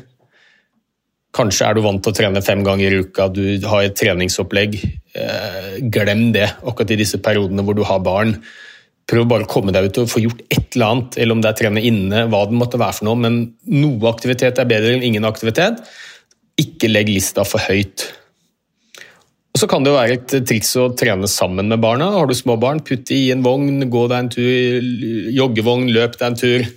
Kanskje 1.34 1.66
er 1.66 1.74
du 1.78 1.82
vant 1.82 2.02
til 2.06 2.14
å 2.14 2.18
trene 2.20 2.44
fem 2.46 2.62
ganger 2.66 2.94
i 2.94 3.02
uka, 3.02 3.26
du 3.34 3.42
har 3.72 3.88
et 3.88 3.98
treningsopplegg. 3.98 4.78
Eh, 5.18 5.74
glem 5.90 6.30
det 6.36 6.46
akkurat 6.62 6.94
i 6.94 7.00
disse 7.02 7.18
periodene 7.26 7.66
hvor 7.66 7.78
du 7.78 7.82
har 7.90 8.06
barn. 8.06 8.36
Prøv 9.10 9.26
bare 9.30 9.50
å 9.50 9.50
komme 9.50 9.74
deg 9.74 9.90
ut 9.90 10.04
og 10.04 10.14
få 10.14 10.22
gjort 10.28 10.46
et 10.46 10.78
eller 10.78 10.94
annet, 10.94 11.18
eller 11.18 11.34
om 11.34 11.42
det 11.42 11.50
er 11.50 11.60
trene 11.64 11.86
inne, 11.90 12.28
hva 12.30 12.46
det 12.46 12.62
måtte 12.62 12.82
være 12.82 13.00
for 13.00 13.10
noe. 13.10 13.18
Men 13.26 13.42
noe 13.74 14.14
aktivitet 14.14 14.62
er 14.62 14.70
bedre 14.70 14.94
enn 14.94 15.10
ingen 15.10 15.26
aktivitet. 15.26 15.82
Ikke 16.62 16.94
legg 16.94 17.10
lista 17.10 17.46
for 17.50 17.66
høyt. 17.66 18.12
Og 19.50 19.62
Så 19.62 19.68
kan 19.70 19.84
det 19.84 19.92
jo 19.92 19.98
være 19.98 20.18
et 20.20 20.34
triks 20.48 20.76
å 20.78 20.92
trene 20.98 21.28
sammen 21.30 21.72
med 21.72 21.82
barna. 21.82 22.12
Har 22.14 22.30
du 22.30 22.36
små 22.38 22.56
barn, 22.62 22.84
putt 22.86 23.10
i 23.16 23.32
en 23.34 23.42
vogn, 23.46 23.88
gå 23.90 24.04
deg 24.12 24.20
en 24.20 24.30
tur, 24.36 24.92
joggevogn, 25.36 25.90
løp 25.96 26.20
deg 26.20 26.28
en 26.28 26.38
tur, 26.38 26.68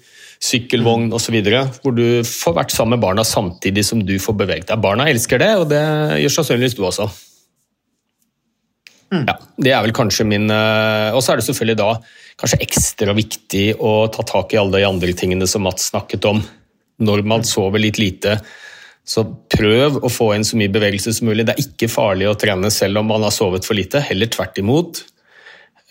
sykkelvogn 0.43 1.13
osv. 1.15 1.37
Hvor 1.83 1.95
du 1.95 2.07
får 2.27 2.57
vært 2.57 2.75
sammen 2.75 2.97
med 2.97 3.05
barna 3.05 3.27
samtidig 3.29 3.85
som 3.87 4.01
du 4.07 4.17
får 4.23 4.39
beveget 4.41 4.73
deg. 4.73 4.81
Barna 4.83 5.07
elsker 5.13 5.43
det, 5.43 5.53
og 5.61 5.69
det 5.71 5.85
gjør 6.25 6.35
sannsynligvis 6.39 6.79
du 6.79 6.83
også. 6.89 7.11
Mm. 9.13 9.27
Ja, 9.29 9.37
Det 9.61 9.73
er 9.77 9.85
vel 9.85 9.93
kanskje 9.93 10.25
min 10.25 10.49
eh, 10.49 11.13
Og 11.13 11.21
så 11.21 11.35
er 11.35 11.37
det 11.37 11.45
selvfølgelig 11.45 11.77
da 11.83 11.89
kanskje 12.41 12.63
ekstra 12.65 13.13
viktig 13.13 13.67
å 13.85 14.07
ta 14.09 14.25
tak 14.25 14.55
i 14.55 14.59
alle 14.59 14.81
de 14.81 14.87
andre 14.89 15.13
tingene 15.13 15.45
som 15.47 15.67
Mats 15.67 15.91
snakket 15.93 16.25
om. 16.31 16.41
Når 17.05 17.23
man 17.29 17.45
sover 17.45 17.83
litt 17.83 18.01
lite, 18.01 18.39
så 19.05 19.25
prøv 19.51 19.99
å 19.99 20.11
få 20.13 20.29
inn 20.37 20.45
så 20.47 20.59
mye 20.59 20.71
bevegelse 20.73 21.13
som 21.17 21.29
mulig. 21.29 21.47
Det 21.47 21.57
er 21.57 21.65
ikke 21.65 21.91
farlig 21.91 22.29
å 22.31 22.37
trene 22.39 22.71
selv 22.71 23.01
om 23.01 23.09
man 23.11 23.25
har 23.27 23.35
sovet 23.35 23.67
for 23.67 23.79
lite, 23.79 24.03
heller 24.05 24.31
tvert 24.31 24.61
imot. 24.63 25.03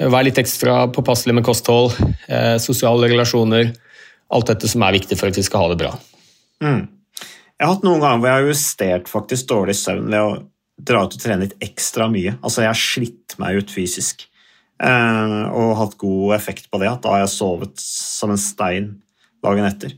Vær 0.01 0.25
litt 0.25 0.39
ekstra 0.41 0.85
påpasselig 0.95 1.35
med 1.37 1.45
kosthold, 1.45 1.93
eh, 2.27 2.55
sosiale 2.57 3.09
relasjoner. 3.11 3.75
Alt 4.31 4.47
dette 4.47 4.69
som 4.71 4.81
er 4.87 4.95
viktig 4.95 5.17
for 5.19 5.27
at 5.27 5.37
vi 5.37 5.43
skal 5.43 5.65
ha 5.65 5.73
det 5.73 5.81
bra. 5.83 5.91
Mm. 6.63 6.87
Jeg 7.59 7.67
har 7.67 7.75
hatt 7.75 7.83
noen 7.85 8.01
ganger 8.01 8.21
hvor 8.21 8.29
jeg 8.31 8.39
har 8.39 8.49
justert 8.49 9.11
faktisk 9.11 9.49
dårlig 9.51 9.75
søvn 9.77 10.07
ved 10.09 10.21
å 10.23 10.39
dra 10.81 11.03
ut 11.05 11.13
og 11.13 11.21
trene 11.21 11.45
litt 11.45 11.59
ekstra 11.61 12.07
mye. 12.09 12.37
Altså, 12.41 12.63
jeg 12.63 12.71
har 12.71 12.79
slitt 12.79 13.35
meg 13.37 13.59
ut 13.59 13.73
fysisk 13.73 14.23
eh, 14.81 15.35
og 15.51 15.75
hatt 15.77 15.99
god 16.01 16.35
effekt 16.39 16.71
på 16.71 16.79
det. 16.81 16.89
At 16.89 17.03
da 17.03 17.13
har 17.13 17.25
jeg 17.25 17.35
sovet 17.35 17.75
som 17.83 18.33
en 18.33 18.41
stein 18.41 18.89
dagen 19.43 19.67
etter. 19.67 19.93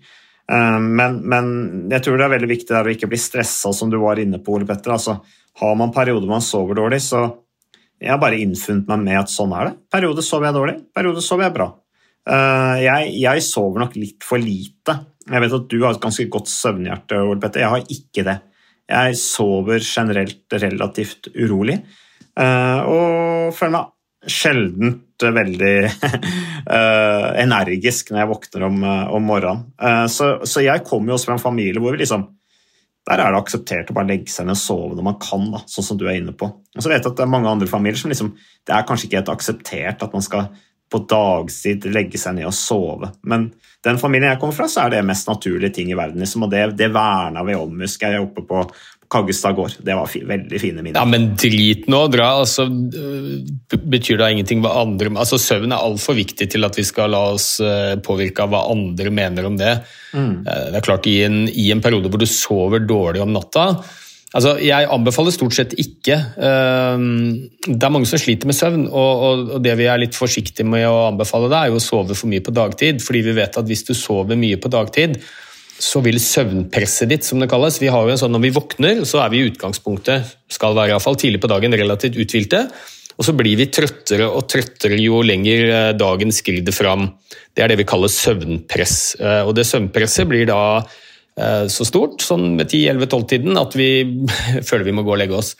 Eh, 0.51 0.79
men, 0.79 1.19
men, 1.29 1.53
jeg 1.91 2.03
tror 2.05 2.19
det 2.19 2.27
er 2.27 2.35
veldig 2.35 2.51
viktig 2.51 2.75
å 2.75 2.83
ikke 2.91 3.09
bli 3.11 3.21
stressa, 3.21 3.73
som 3.75 3.91
du 3.91 3.99
var 4.01 4.21
inne 4.21 4.41
på, 4.43 4.57
Ole 4.57 4.67
Petter. 4.69 4.95
Altså, 4.95 5.17
har 5.61 5.79
man 5.79 5.93
perioder 5.95 6.29
man 6.29 6.43
sover 6.43 6.77
dårlig, 6.79 7.01
så 7.05 7.25
jeg 8.03 8.11
har 8.11 8.19
bare 8.19 8.41
innfunnet 8.41 8.89
meg 8.89 9.05
med 9.05 9.21
at 9.21 9.31
sånn 9.31 9.53
er 9.55 9.69
det. 9.69 9.77
Periode 9.93 10.25
sover 10.25 10.49
jeg 10.49 10.57
dårlig, 10.57 10.77
periode 10.95 11.23
sover 11.23 11.47
jeg 11.47 11.55
bra. 11.55 11.69
Eh, 12.23 12.77
jeg, 12.83 13.11
jeg, 13.23 13.43
sover 13.45 13.85
nok 13.85 13.97
litt 13.99 14.25
for 14.25 14.41
lite. 14.41 14.97
Jeg 15.23 15.43
vet 15.43 15.55
at 15.55 15.69
du 15.71 15.77
har 15.83 15.95
et 15.95 16.03
ganske 16.03 16.25
godt 16.31 16.51
søvnhjerte, 16.51 17.21
Ole 17.23 17.39
Petter. 17.39 17.63
Jeg 17.63 17.73
har 17.73 17.95
ikke 17.95 18.25
det. 18.27 18.39
Jeg 18.91 19.15
sover 19.15 19.79
generelt 19.79 20.55
relativt 20.59 21.29
urolig 21.39 21.77
eh, 21.79 22.81
og 22.83 23.53
føler 23.55 23.77
meg 23.77 23.93
sjeldent 24.29 25.23
veldig 25.23 25.75
uh, 25.87 27.29
energisk 27.45 28.11
når 28.11 28.21
jeg 28.21 28.31
våkner 28.31 28.65
om, 28.67 28.79
uh, 28.83 29.11
om 29.15 29.27
morgenen. 29.27 29.65
Uh, 29.79 30.05
så, 30.11 30.35
så, 30.47 30.63
jeg 30.65 30.83
kommer 30.87 31.11
jo 31.11 31.17
også 31.17 31.29
fra 31.31 31.37
en 31.37 31.43
familie 31.43 31.83
hvor 31.83 31.95
vi 31.95 32.03
liksom 32.03 32.27
der 33.03 33.19
er 33.19 33.33
det 33.33 33.39
akseptert 33.41 33.89
å 33.91 33.95
bare 33.97 34.07
legge 34.13 34.31
seg 34.31 34.47
ned 34.47 34.55
og 34.55 34.61
sove 34.61 34.95
når 34.95 35.05
man 35.09 35.17
kan, 35.19 35.49
da, 35.51 35.59
sånn 35.67 35.85
som 35.89 35.97
du 35.99 36.05
er 36.07 36.21
inne 36.21 36.31
på. 36.39 36.47
Og 36.47 36.79
så 36.79 36.87
vet 36.87 37.01
jeg 37.01 37.11
at 37.11 37.17
det 37.19 37.25
er 37.25 37.33
mange 37.33 37.51
andre 37.51 37.67
familier 37.67 37.99
som 37.99 38.13
liksom, 38.13 38.29
det 38.63 38.75
er 38.75 38.85
kanskje 38.87 39.09
ikke 39.09 39.19
helt 39.19 39.31
akseptert 39.33 40.05
at 40.05 40.15
man 40.15 40.23
skal 40.23 40.47
på 40.93 41.01
dagstid 41.09 41.87
legge 41.91 42.19
seg 42.21 42.37
ned 42.37 42.47
og 42.47 42.55
sove. 42.55 43.09
Men 43.27 43.49
den 43.83 43.99
familien 43.99 44.31
jeg 44.31 44.39
kommer 44.39 44.55
fra, 44.55 44.69
så 44.71 44.85
er 44.85 44.93
det 44.93 45.05
mest 45.07 45.27
naturlige 45.27 45.73
ting 45.75 45.91
i 45.91 45.97
verden. 45.97 46.21
Liksom, 46.23 46.45
og 46.45 46.53
det, 46.53 46.63
det 46.79 46.91
verna 46.93 47.43
vi 47.47 47.57
om, 47.57 47.81
husker 47.83 48.13
jeg, 48.13 48.23
oppe 48.23 48.45
på 48.47 48.61
Kaggestad 49.13 49.55
gård. 49.57 49.77
Det 49.85 49.95
var 49.97 50.09
veldig 50.33 50.61
fine 50.61 50.81
minner. 50.81 50.99
Ja, 50.99 51.05
Men 51.09 51.31
drit 51.39 51.87
nå, 51.91 52.03
dra. 52.13 52.33
altså 52.41 52.67
Betyr 52.67 54.19
da 54.21 54.29
ingenting 54.33 54.63
hva 54.63 54.75
andre 54.81 55.13
altså 55.13 55.39
Søvn 55.41 55.71
er 55.71 55.83
altfor 55.85 56.17
viktig 56.17 56.49
til 56.51 56.65
at 56.65 56.77
vi 56.79 56.85
skal 56.87 57.13
la 57.13 57.23
oss 57.33 57.55
øh, 57.63 57.95
påvirke 58.03 58.45
av 58.45 58.53
hva 58.53 58.65
andre 58.73 59.13
mener 59.13 59.49
om 59.49 59.59
det. 59.59 59.75
Mm. 60.13 60.43
Det 60.45 60.79
er 60.79 60.85
klart, 60.85 61.09
i 61.09 61.19
en, 61.25 61.43
i 61.49 61.69
en 61.73 61.81
periode 61.83 62.09
hvor 62.11 62.21
du 62.21 62.29
sover 62.29 62.83
dårlig 62.85 63.23
om 63.23 63.33
natta 63.33 63.69
Altså, 64.33 64.55
jeg 64.65 64.87
anbefaler 64.89 65.33
stort 65.33 65.53
sett 65.53 65.75
ikke. 65.77 66.15
Det 66.33 67.85
er 67.85 67.93
mange 67.93 68.09
som 68.09 68.21
sliter 68.21 68.49
med 68.49 68.57
søvn, 68.57 68.87
og 68.89 69.59
det 69.61 69.75
vi 69.77 69.85
er 69.85 70.01
litt 70.01 70.17
forsiktige 70.17 70.65
med 70.65 70.87
å 70.89 71.09
anbefale, 71.11 71.51
det 71.51 71.59
er 71.59 71.69
jo 71.69 71.77
å 71.77 71.83
sove 71.83 72.17
for 72.17 72.31
mye 72.31 72.41
på 72.41 72.53
dagtid. 72.55 73.03
Fordi 73.05 73.21
vi 73.27 73.35
vet 73.37 73.59
at 73.61 73.69
hvis 73.69 73.85
du 73.85 73.93
sover 73.97 74.39
mye 74.39 74.57
på 74.57 74.71
dagtid, 74.73 75.19
så 75.81 76.01
vil 76.05 76.19
søvnpresset 76.21 77.09
ditt, 77.11 77.25
som 77.25 77.41
det 77.41 77.49
kalles 77.51 77.79
vi 77.81 77.91
har 77.91 78.05
jo 78.05 78.13
en 78.13 78.19
sånn 78.19 78.33
Når 78.35 78.43
vi 78.45 78.51
våkner, 78.55 79.03
så 79.09 79.23
er 79.23 79.31
vi 79.33 79.41
i 79.41 79.47
utgangspunktet, 79.49 80.35
skal 80.51 80.75
være 80.77 80.93
iallfall 80.93 81.17
tidlig 81.19 81.41
på 81.43 81.49
dagen, 81.51 81.75
relativt 81.77 82.19
uthvilte. 82.19 82.67
Og 83.17 83.27
så 83.27 83.35
blir 83.37 83.57
vi 83.59 83.69
trøttere 83.69 84.25
og 84.25 84.47
trøttere 84.49 84.97
jo 85.01 85.21
lenger 85.25 85.63
eh, 85.67 85.91
dagen 85.97 86.33
skrider 86.33 86.73
fram. 86.73 87.11
Det 87.53 87.63
er 87.63 87.71
det 87.71 87.79
vi 87.83 87.87
kaller 87.89 88.09
søvnpress. 88.09 88.97
Eh, 89.19 89.41
og 89.45 89.53
det 89.57 89.67
søvnpresset 89.69 90.29
blir 90.29 90.47
da 90.49 90.61
eh, 90.79 91.65
så 91.69 91.85
stort, 91.85 92.23
sånn 92.25 92.55
ved 92.57 92.71
10-11-12-tiden, 92.71 93.59
at 93.61 93.77
vi 93.77 93.91
føler 94.67 94.87
vi 94.89 94.97
må 94.97 95.05
gå 95.05 95.13
og 95.15 95.21
legge 95.21 95.39
oss. 95.39 95.55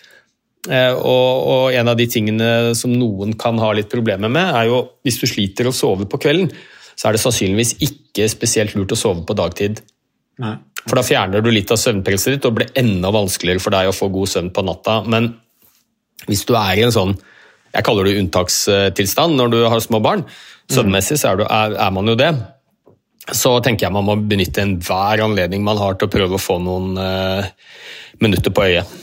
Og, 0.63 1.73
en 1.75 1.89
av 1.91 1.97
de 1.99 2.05
tingene 2.07 2.45
som 2.79 2.93
noen 2.95 3.33
kan 3.35 3.57
ha 3.59 3.73
litt 3.75 3.89
problemer 3.91 4.31
med, 4.31 4.47
er 4.55 4.69
jo 4.69 4.77
hvis 5.03 5.17
du 5.19 5.25
sliter 5.27 5.67
å 5.67 5.73
sove 5.75 6.07
på 6.07 6.21
kvelden, 6.23 6.47
så 6.95 7.09
er 7.09 7.17
det 7.17 7.19
sannsynligvis 7.19 7.73
ikke 7.83 8.29
spesielt 8.31 8.77
lurt 8.77 8.95
å 8.95 8.97
sove 9.01 9.25
på 9.27 9.35
dagtid. 9.35 9.81
Nei. 10.43 10.55
For 10.83 10.99
da 10.99 11.05
fjerner 11.07 11.43
du 11.43 11.47
litt 11.53 11.71
av 11.71 11.79
søvnpresset 11.79 12.35
ditt 12.35 12.47
og 12.49 12.57
blir 12.57 12.73
enda 12.79 13.11
vanskeligere 13.15 13.63
for 13.63 13.71
deg 13.71 13.87
å 13.87 13.95
få 13.95 14.09
god 14.11 14.31
søvn 14.33 14.49
på 14.53 14.65
natta. 14.67 14.97
Men 15.07 15.29
hvis 16.27 16.43
du 16.49 16.57
er 16.59 16.79
i 16.79 16.83
en 16.83 16.95
sånn 16.95 17.15
jeg 17.73 17.85
kaller 17.87 18.05
det 18.05 18.19
unntakstilstand 18.21 19.37
når 19.39 19.53
du 19.53 19.61
har 19.65 19.79
små 19.81 19.97
barn, 20.03 20.21
søvnmessig 20.69 21.17
så 21.17 21.31
er, 21.31 21.39
du, 21.39 21.45
er, 21.47 21.77
er 21.87 21.95
man 21.95 22.11
jo 22.11 22.13
det. 22.19 22.29
Så 23.33 23.55
tenker 23.65 23.87
jeg 23.87 23.95
man 23.95 24.05
må 24.05 24.17
benytte 24.29 24.61
enhver 24.61 25.23
anledning 25.23 25.63
man 25.65 25.79
har 25.81 25.97
til 25.97 26.09
å 26.09 26.13
prøve 26.13 26.37
å 26.37 26.43
få 26.43 26.59
noen 26.61 26.99
uh, 26.99 27.47
minutter 28.21 28.53
på 28.53 28.67
øyet. 28.67 28.99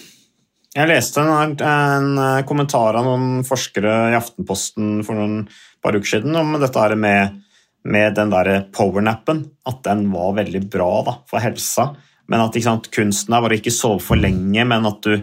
Jeg 0.77 0.87
leste 0.87 1.19
en, 1.25 1.57
en, 1.67 2.11
eh, 2.23 2.43
kommentar 2.47 2.95
av 2.95 3.03
noen 3.03 3.41
forskere 3.43 3.95
i 4.13 4.15
Aftenposten 4.15 5.01
for 5.03 5.19
noen 5.19 5.49
par 5.83 5.97
uker 5.99 6.13
siden 6.13 6.37
om 6.39 6.53
dette 6.63 6.79
her 6.79 6.95
med 6.95 7.41
med 7.85 8.15
den 8.19 8.33
der 8.33 8.67
powernappen, 8.75 9.45
at 9.69 9.83
den 9.87 10.07
var 10.13 10.35
veldig 10.37 10.63
bra 10.73 10.93
da, 11.07 11.17
for 11.31 11.43
helsa. 11.43 11.91
Men 12.31 12.45
at 12.45 12.57
sant, 12.63 12.91
kunsten 12.95 13.35
der 13.35 13.43
var 13.43 13.53
å 13.53 13.59
ikke 13.59 13.75
sove 13.75 14.03
for 14.05 14.21
lenge, 14.21 14.65
men 14.69 14.87
at 14.87 15.03
du 15.07 15.17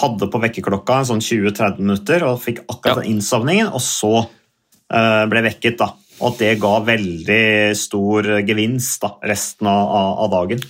hadde 0.00 0.28
på 0.30 0.40
vekkerklokka 0.42 1.00
sånn 1.08 1.22
20-30 1.22 1.82
minutter 1.82 2.24
og 2.26 2.40
fikk 2.42 2.62
akkurat 2.66 3.02
den 3.02 3.16
innsovningen, 3.16 3.72
og 3.74 3.82
så 3.84 4.12
uh, 4.22 5.24
ble 5.30 5.44
vekket. 5.46 5.80
da. 5.82 5.92
Og 6.20 6.32
at 6.32 6.42
det 6.42 6.52
ga 6.62 6.74
veldig 6.84 7.44
stor 7.78 8.28
gevinst 8.46 9.02
da, 9.04 9.14
resten 9.30 9.70
av, 9.70 9.94
av, 10.24 10.30
dagen. 10.32 10.62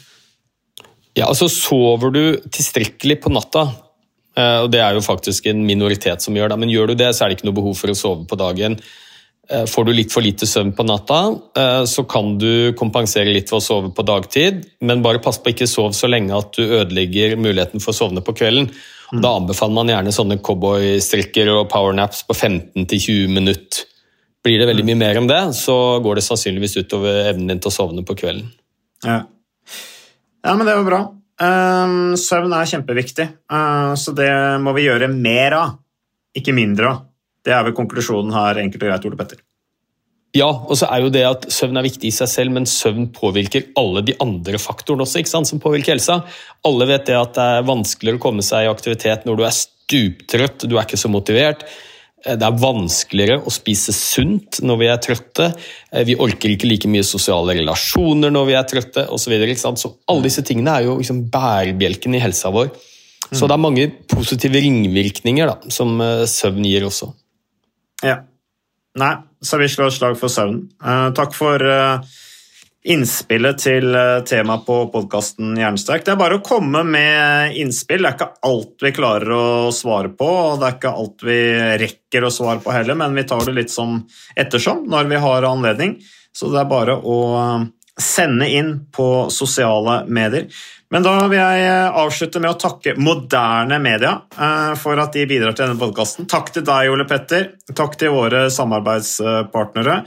Ja, 1.18 1.26
altså 1.26 1.50
Sover 1.50 2.12
du 2.14 2.22
tilstrekkelig 2.48 3.18
på 3.24 3.32
natta, 3.34 3.66
uh, 4.38 4.58
og 4.64 4.70
det 4.72 4.82
er 4.84 4.96
jo 4.96 5.04
faktisk 5.04 5.50
en 5.52 5.64
minoritet 5.68 6.24
som 6.24 6.36
gjør 6.36 6.54
det, 6.54 6.60
men 6.64 6.72
gjør 6.72 6.92
du 6.92 7.00
det, 7.02 7.12
så 7.14 7.24
er 7.24 7.30
det 7.30 7.40
ikke 7.40 7.50
noe 7.50 7.60
behov 7.60 7.76
for 7.80 7.92
å 7.92 7.98
sove 7.98 8.28
på 8.30 8.40
dagen. 8.40 8.78
Eh, 9.50 9.66
får 9.66 9.84
du 9.84 9.92
litt 9.92 10.12
for 10.14 10.22
lite 10.22 10.46
søvn 10.46 10.70
på 10.76 10.84
natta, 10.86 11.34
eh, 11.58 11.82
så 11.84 12.04
kan 12.08 12.36
du 12.38 12.72
kompensere 12.78 13.32
litt 13.32 13.50
ved 13.50 13.58
å 13.58 13.64
sove 13.64 13.90
på 13.90 14.04
dagtid, 14.06 14.62
men 14.80 15.02
bare 15.02 15.18
pass 15.18 15.40
på 15.42 15.50
ikke 15.50 15.66
sov 15.66 15.90
så 15.96 16.06
lenge 16.06 16.36
at 16.36 16.54
du 16.54 16.62
ødelegger 16.62 17.34
muligheten 17.34 17.82
for 17.82 17.90
å 17.90 17.98
sovne 17.98 18.22
på 18.22 18.36
kvelden. 18.38 18.70
Mm. 19.10 19.22
Da 19.24 19.34
anbefaler 19.40 19.74
man 19.74 19.90
gjerne 19.90 20.14
sånne 20.14 20.38
cowboystrikker 20.38 21.50
og 21.50 21.66
powernaps 21.72 22.22
på 22.28 22.36
15-20 22.36 23.34
minutter. 23.34 23.88
Blir 24.40 24.62
det 24.62 24.70
veldig 24.70 24.86
mye 24.86 25.00
mer 25.02 25.18
enn 25.18 25.28
det, 25.28 25.42
så 25.58 25.98
går 26.00 26.20
det 26.20 26.26
sannsynligvis 26.28 26.78
utover 26.78 27.26
evnen 27.32 27.50
din 27.50 27.58
til 27.60 27.72
å 27.72 27.74
sovne 27.74 28.06
på 28.06 28.14
kvelden. 28.22 28.46
Ja, 29.02 29.24
ja 30.46 30.54
men 30.54 30.68
det 30.68 30.78
var 30.78 30.86
bra. 30.86 31.02
Um, 31.40 32.14
søvn 32.20 32.54
er 32.54 32.70
kjempeviktig, 32.70 33.26
uh, 33.50 33.98
så 33.98 34.14
det 34.14 34.30
må 34.62 34.72
vi 34.76 34.86
gjøre 34.86 35.10
mer 35.10 35.58
av, 35.58 35.78
ikke 36.36 36.54
mindre 36.54 36.94
av. 36.94 37.06
Det 37.46 37.55
er 37.57 37.64
vel 37.66 37.76
konklusjonen 37.76 38.35
her, 38.35 38.61
enkelt 38.61 38.85
og 38.85 38.92
greit, 38.92 39.07
Ole 39.09 39.18
Petter. 39.20 39.40
Ja, 40.37 40.46
og 40.46 40.76
så 40.79 40.87
er 40.87 41.03
jo 41.03 41.11
det 41.11 41.24
at 41.26 41.46
søvn 41.50 41.81
er 41.81 41.87
viktig 41.88 42.07
i 42.07 42.14
seg 42.14 42.29
selv, 42.31 42.55
men 42.55 42.68
søvn 42.68 43.09
påvirker 43.14 43.72
alle 43.81 44.05
de 44.07 44.14
andre 44.22 44.61
faktorene 44.62 45.03
også, 45.03 45.22
ikke 45.22 45.33
sant, 45.33 45.50
som 45.50 45.62
påvirker 45.62 45.96
helsa. 45.96 46.20
Alle 46.68 46.87
vet 46.87 47.09
det 47.09 47.16
at 47.18 47.35
det 47.35 47.46
er 47.57 47.66
vanskeligere 47.66 48.20
å 48.20 48.22
komme 48.22 48.44
seg 48.46 48.66
i 48.66 48.70
aktivitet 48.70 49.26
når 49.26 49.40
du 49.40 49.46
er 49.48 49.57
stuptrøtt, 49.57 50.68
du 50.70 50.76
er 50.76 50.87
ikke 50.87 51.00
så 51.00 51.11
motivert. 51.11 51.64
Det 52.20 52.44
er 52.44 52.61
vanskeligere 52.62 53.40
å 53.48 53.50
spise 53.50 53.94
sunt 53.96 54.61
når 54.62 54.79
vi 54.83 54.88
er 54.92 55.00
trøtte. 55.03 55.46
Vi 56.07 56.18
orker 56.20 56.53
ikke 56.53 56.68
like 56.68 56.90
mye 56.92 57.07
sosiale 57.07 57.57
relasjoner 57.57 58.31
når 58.31 58.50
vi 58.50 58.57
er 58.61 58.66
trøtte 58.68 59.07
osv. 59.11 59.35
Så, 59.57 59.72
så 59.81 59.92
alle 60.05 60.26
disse 60.29 60.44
tingene 60.46 60.76
er 60.76 60.87
jo 60.87 60.98
liksom 61.00 61.24
bærebjelken 61.33 62.14
i 62.14 62.22
helsa 62.22 62.53
vår. 62.55 62.68
Så 63.31 63.48
det 63.48 63.57
er 63.57 63.62
mange 63.62 63.88
positive 64.11 64.61
ringvirkninger 64.62 65.48
da, 65.48 65.57
som 65.72 65.96
eh, 66.03 66.26
søvn 66.29 66.66
gir 66.66 66.87
også. 66.88 67.09
Ja. 68.02 68.16
Nei, 68.98 69.14
så 69.40 69.58
vi 69.60 69.68
slår 69.70 69.92
slag 69.94 70.18
for 70.18 70.32
søvn. 70.32 70.64
Uh, 70.82 71.10
takk 71.14 71.34
for 71.36 71.62
uh, 71.62 72.02
innspillet 72.90 73.60
til 73.62 73.94
uh, 73.94 74.22
temaet 74.26 74.64
på 74.66 74.78
podkasten 74.90 75.52
Jernsterk. 75.60 76.02
Det 76.06 76.14
er 76.14 76.20
bare 76.20 76.40
å 76.40 76.44
komme 76.44 76.82
med 76.88 77.54
innspill. 77.60 78.02
Det 78.02 78.10
er 78.10 78.16
ikke 78.18 78.48
alt 78.50 78.86
vi 78.86 78.94
klarer 78.96 79.34
å 79.36 79.44
svare 79.74 80.10
på, 80.10 80.26
og 80.26 80.58
det 80.60 80.68
er 80.68 80.78
ikke 80.78 80.94
alt 81.04 81.26
vi 81.28 81.40
rekker 81.84 82.26
å 82.26 82.32
svare 82.34 82.64
på 82.64 82.74
heller, 82.74 82.98
men 82.98 83.14
vi 83.14 83.26
tar 83.30 83.44
det 83.46 83.54
litt 83.60 83.74
som 83.74 84.00
ettersom 84.34 84.86
når 84.90 85.12
vi 85.12 85.22
har 85.22 85.46
anledning. 85.46 86.00
Så 86.34 86.50
det 86.50 86.60
er 86.62 86.70
bare 86.70 86.98
å 86.98 87.20
sende 88.02 88.48
inn 88.50 88.74
på 88.92 89.30
sosiale 89.30 90.02
medier. 90.08 90.48
Men 90.90 91.04
da 91.06 91.12
vil 91.30 91.38
jeg 91.38 91.66
eh, 91.68 91.98
avslutte 92.02 92.40
med 92.42 92.50
å 92.50 92.58
takke 92.58 92.96
moderne 92.98 93.78
media 93.82 94.16
eh, 94.34 94.72
for 94.80 94.98
at 94.98 95.14
de 95.14 95.26
bidrar 95.30 95.54
til 95.54 95.68
denne 95.68 95.78
podkasten. 95.78 96.26
Takk 96.30 96.50
til 96.56 96.66
deg, 96.66 96.90
Ole 96.90 97.06
Petter. 97.10 97.52
Takk 97.70 97.94
til 98.00 98.14
våre 98.16 98.48
samarbeidspartnere. 98.50 100.00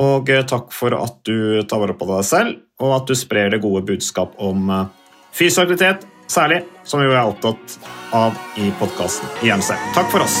Og 0.00 0.32
eh, 0.32 0.46
takk 0.48 0.72
for 0.72 0.96
at 0.96 1.20
du 1.28 1.60
tar 1.68 1.84
vare 1.84 1.98
på 1.98 2.08
deg 2.14 2.24
selv, 2.24 2.56
og 2.80 2.96
at 2.96 3.12
du 3.12 3.18
sprer 3.18 3.52
det 3.52 3.60
gode 3.64 3.84
budskap 3.92 4.40
om 4.40 4.72
fysisk 5.36 5.66
aktivitet, 5.66 6.08
særlig, 6.32 6.62
som 6.88 7.04
vi 7.04 7.12
er 7.12 7.20
opptatt 7.26 7.76
av 8.16 8.36
i 8.56 8.72
podkasten 8.80 9.28
selv. 9.60 9.92
Takk 9.92 10.08
for 10.12 10.24
oss. 10.24 10.40